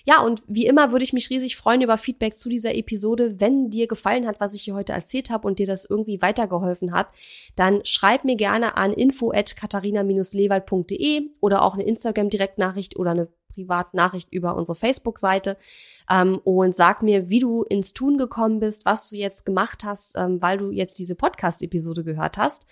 Ja, 0.06 0.22
und 0.22 0.42
wie 0.48 0.66
immer 0.66 0.92
würde 0.92 1.04
ich 1.04 1.14
mich 1.14 1.30
riesig 1.30 1.56
freuen 1.56 1.82
über 1.82 1.98
Feedback 1.98 2.36
zu 2.36 2.50
dieser 2.50 2.76
Episode. 2.76 3.40
Wenn 3.40 3.70
dir 3.70 3.88
gefallen 3.88 4.28
hat, 4.28 4.40
was 4.40 4.54
ich 4.54 4.64
hier 4.64 4.76
heute 4.76 4.94
erzählt 4.94 5.30
habe 5.30 5.48
und 5.48 5.60
dir 5.60 5.68
das 5.68 5.86
irgendwie 5.86 6.22
weitergeholfen 6.22 6.94
hat, 6.94 7.08
dann 7.56 7.86
schreib 7.86 8.26
mir 8.26 8.36
gerne 8.36 8.78
an 8.78 8.94
info 8.94 9.32
at 9.32 9.56
katharina-lewald.de 9.56 11.30
oder 11.40 11.64
auch 11.64 11.76
eine 11.76 11.84
Instagram-Direktnachricht 11.84 12.98
oder 12.98 13.12
eine 13.12 13.28
Privatnachricht 13.54 14.32
über 14.34 14.56
unsere 14.56 14.76
Facebook-Seite 14.76 15.58
ähm, 16.10 16.40
und 16.44 16.76
sag 16.76 17.04
mir, 17.04 17.30
wie 17.30 17.40
du 17.40 17.64
ins 17.64 17.94
Tun 17.94 18.18
gekommen 18.18 18.60
bist, 18.60 18.86
was 18.86 19.10
du 19.10 19.16
jetzt 19.16 19.46
gemacht 19.46 19.84
hast, 19.84 20.16
ähm, 20.18 20.42
weil 20.42 20.58
du 20.58 20.72
jetzt 20.72 20.98
diese 21.00 21.16
Podcast-Episode 21.16 22.04
gehört 22.04 22.38
hast. 22.38 22.68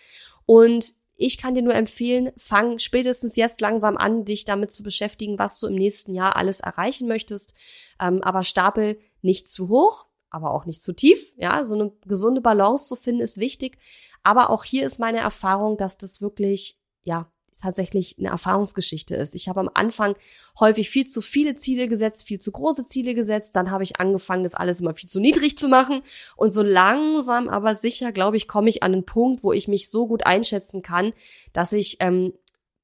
Und 0.46 0.94
ich 1.16 1.38
kann 1.38 1.54
dir 1.54 1.62
nur 1.62 1.76
empfehlen, 1.76 2.32
fang 2.36 2.80
spätestens 2.80 3.36
jetzt 3.36 3.62
langsam 3.62 3.96
an, 3.96 4.26
dich 4.26 4.44
damit 4.44 4.72
zu 4.72 4.82
beschäftigen, 4.82 5.38
was 5.38 5.60
du 5.60 5.68
im 5.68 5.76
nächsten 5.76 6.14
Jahr 6.16 6.36
alles 6.36 6.62
erreichen 6.62 7.08
möchtest. 7.08 7.54
Ähm, 8.00 8.24
aber 8.24 8.44
stapel 8.44 9.00
nicht 9.22 9.48
zu 9.48 9.70
hoch, 9.70 10.08
aber 10.32 10.54
auch 10.54 10.66
nicht 10.66 10.82
zu 10.82 10.94
tief. 10.94 11.34
Ja, 11.38 11.64
so 11.64 11.76
eine 11.76 11.92
gesunde 12.08 12.42
Balance 12.42 12.88
zu 12.88 12.96
finden 12.96 13.22
ist 13.22 13.38
wichtig. 13.38 13.78
Aber 14.24 14.50
auch 14.50 14.64
hier 14.64 14.86
ist 14.86 15.00
meine 15.00 15.20
Erfahrung, 15.20 15.78
dass 15.78 15.98
das 15.98 16.22
wirklich, 16.22 16.80
ja, 17.04 17.32
tatsächlich 17.60 18.16
eine 18.18 18.30
Erfahrungsgeschichte 18.30 19.16
ist. 19.16 19.36
Ich 19.36 19.50
habe 19.50 19.60
am 19.60 19.70
Anfang 19.74 20.16
häufig 20.60 20.90
viel 20.90 21.06
zu 21.06 21.22
viele 21.22 21.56
Ziele 21.56 21.88
gesetzt, 21.88 22.28
viel 22.28 22.40
zu 22.40 22.52
große 22.52 22.88
Ziele 22.88 23.14
gesetzt. 23.14 23.56
Dann 23.56 23.72
habe 23.72 23.84
ich 23.84 24.00
angefangen, 24.00 24.44
das 24.44 24.54
alles 24.54 24.82
immer 24.82 24.94
viel 24.94 25.10
zu 25.10 25.20
niedrig 25.20 25.58
zu 25.58 25.68
machen. 25.68 26.02
Und 26.36 26.52
so 26.52 26.62
langsam, 26.62 27.50
aber 27.50 27.76
sicher, 27.76 28.12
glaube 28.12 28.38
ich, 28.38 28.48
komme 28.48 28.70
ich 28.70 28.84
an 28.84 28.94
einen 28.94 29.06
Punkt, 29.06 29.44
wo 29.44 29.52
ich 29.52 29.68
mich 29.68 29.90
so 29.90 30.08
gut 30.08 30.26
einschätzen 30.26 30.82
kann, 30.82 31.14
dass 31.54 31.74
ich 31.74 31.98
ähm, 32.00 32.34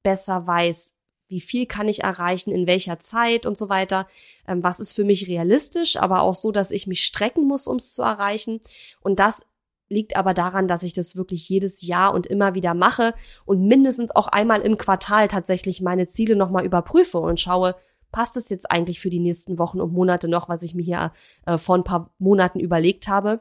besser 0.02 0.46
weiß, 0.46 0.98
wie 1.28 1.40
viel 1.40 1.66
kann 1.66 1.88
ich 1.88 2.02
erreichen, 2.02 2.50
in 2.50 2.66
welcher 2.66 2.98
Zeit 2.98 3.46
und 3.46 3.56
so 3.56 3.68
weiter. 3.68 4.08
Ähm, 4.46 4.62
was 4.62 4.80
ist 4.80 4.92
für 4.92 5.04
mich 5.04 5.28
realistisch, 5.28 5.96
aber 5.96 6.22
auch 6.22 6.34
so, 6.34 6.52
dass 6.52 6.70
ich 6.70 6.86
mich 6.86 7.04
strecken 7.04 7.44
muss, 7.44 7.66
um 7.66 7.76
es 7.76 7.92
zu 7.92 8.02
erreichen. 8.02 8.60
Und 9.00 9.20
das 9.20 9.42
liegt 9.88 10.16
aber 10.16 10.34
daran, 10.34 10.68
dass 10.68 10.82
ich 10.82 10.92
das 10.92 11.16
wirklich 11.16 11.48
jedes 11.48 11.82
Jahr 11.82 12.14
und 12.14 12.26
immer 12.26 12.54
wieder 12.54 12.74
mache 12.74 13.14
und 13.44 13.66
mindestens 13.66 14.14
auch 14.14 14.28
einmal 14.28 14.60
im 14.60 14.78
Quartal 14.78 15.28
tatsächlich 15.28 15.80
meine 15.80 16.06
Ziele 16.06 16.36
nochmal 16.36 16.64
überprüfe 16.64 17.18
und 17.18 17.40
schaue, 17.40 17.74
passt 18.12 18.36
es 18.36 18.48
jetzt 18.48 18.70
eigentlich 18.70 19.00
für 19.00 19.10
die 19.10 19.20
nächsten 19.20 19.58
Wochen 19.58 19.80
und 19.80 19.92
Monate 19.92 20.28
noch, 20.28 20.48
was 20.48 20.62
ich 20.62 20.74
mir 20.74 20.82
hier 20.82 21.12
äh, 21.46 21.58
vor 21.58 21.76
ein 21.76 21.84
paar 21.84 22.10
Monaten 22.18 22.60
überlegt 22.60 23.08
habe? 23.08 23.40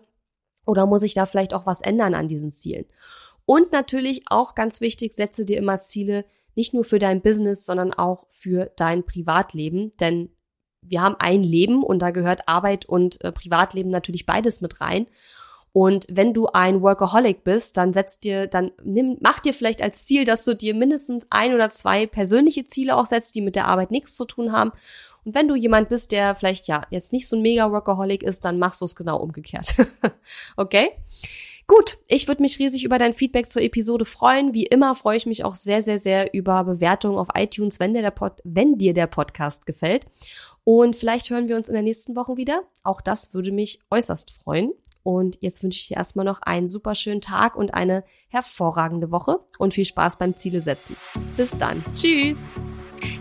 Oder 0.66 0.86
muss 0.86 1.04
ich 1.04 1.14
da 1.14 1.26
vielleicht 1.26 1.54
auch 1.54 1.66
was 1.66 1.82
ändern 1.82 2.14
an 2.14 2.28
diesen 2.28 2.52
Zielen? 2.52 2.86
Und 3.46 3.72
natürlich 3.72 4.24
auch 4.30 4.56
ganz 4.56 4.82
wichtig, 4.82 5.14
setze 5.14 5.46
dir 5.46 5.58
immer 5.58 5.80
Ziele, 5.80 6.26
nicht 6.56 6.74
nur 6.74 6.84
für 6.84 7.00
dein 7.00 7.22
Business, 7.22 7.66
sondern 7.66 7.94
auch 7.94 8.26
für 8.30 8.72
dein 8.76 9.06
Privatleben. 9.06 9.92
Denn 10.00 10.30
wir 10.82 11.02
haben 11.02 11.16
ein 11.20 11.44
Leben 11.44 11.84
und 11.84 12.00
da 12.00 12.12
gehört 12.12 12.48
Arbeit 12.48 12.86
und 12.86 13.24
äh, 13.24 13.32
Privatleben 13.32 13.90
natürlich 13.90 14.26
beides 14.26 14.60
mit 14.60 14.82
rein. 14.82 15.08
Und 15.78 16.08
wenn 16.10 16.34
du 16.34 16.48
ein 16.48 16.82
Workaholic 16.82 17.44
bist, 17.44 17.78
dann 17.78 17.94
setzt 17.94 18.24
dir, 18.24 18.48
dann 18.48 18.72
nimm, 18.84 19.18
mach 19.22 19.42
dir 19.42 19.54
vielleicht 19.54 19.84
als 19.84 20.08
Ziel, 20.08 20.26
dass 20.26 20.44
du 20.44 20.56
dir 20.56 20.74
mindestens 20.74 21.28
ein 21.30 21.54
oder 21.54 21.70
zwei 21.70 22.08
persönliche 22.08 22.66
Ziele 22.66 22.96
auch 22.96 23.06
setzt, 23.06 23.36
die 23.36 23.42
mit 23.42 23.56
der 23.56 23.68
Arbeit 23.68 23.92
nichts 23.92 24.16
zu 24.16 24.26
tun 24.26 24.52
haben. 24.52 24.72
Und 25.24 25.36
wenn 25.36 25.48
du 25.48 25.54
jemand 25.54 25.90
bist, 25.90 26.12
der 26.12 26.34
vielleicht 26.34 26.68
ja 26.68 26.82
jetzt 26.90 27.14
nicht 27.14 27.28
so 27.28 27.36
ein 27.36 27.44
mega 27.44 27.72
Workaholic 27.72 28.24
ist, 28.24 28.44
dann 28.44 28.58
machst 28.58 28.82
du 28.82 28.86
es 28.86 28.96
genau 28.96 29.18
umgekehrt. 29.20 29.76
okay? 30.58 30.90
Gut, 31.68 32.00
ich 32.08 32.28
würde 32.28 32.42
mich 32.42 32.58
riesig 32.58 32.84
über 32.84 32.98
dein 32.98 33.14
Feedback 33.14 33.48
zur 33.48 33.62
Episode 33.62 34.06
freuen. 34.06 34.56
Wie 34.56 34.66
immer 34.66 34.96
freue 34.96 35.18
ich 35.18 35.28
mich 35.28 35.46
auch 35.46 35.54
sehr, 35.54 35.84
sehr, 35.84 36.00
sehr 36.00 36.34
über 36.34 36.64
Bewertungen 36.64 37.20
auf 37.20 37.28
iTunes, 37.36 37.80
wenn 37.80 37.94
dir 37.94 38.02
der, 38.02 38.10
Pod 38.10 38.34
wenn 38.44 38.80
dir 38.80 38.96
der 38.96 39.06
Podcast 39.06 39.68
gefällt. 39.68 40.08
Und 40.64 40.96
vielleicht 40.96 41.30
hören 41.30 41.50
wir 41.50 41.56
uns 41.56 41.70
in 41.70 41.76
der 41.76 41.84
nächsten 41.84 42.16
Woche 42.16 42.36
wieder. 42.36 42.64
Auch 42.84 43.00
das 43.00 43.36
würde 43.36 43.52
mich 43.52 43.80
äußerst 43.92 44.32
freuen. 44.32 44.74
Und 45.08 45.38
jetzt 45.40 45.64
wünsche 45.64 45.80
ich 45.80 45.88
dir 45.88 45.96
erstmal 45.96 46.26
noch 46.26 46.42
einen 46.42 46.68
super 46.68 46.94
schönen 46.94 47.22
Tag 47.22 47.56
und 47.56 47.74
eine 47.74 48.04
hervorragende 48.28 49.10
Woche 49.10 49.40
und 49.58 49.74
viel 49.74 49.86
Spaß 49.86 50.18
beim 50.18 50.36
Ziele 50.36 50.60
setzen. 50.60 50.98
Bis 51.38 51.52
dann. 51.52 51.82
Tschüss. 51.94 52.58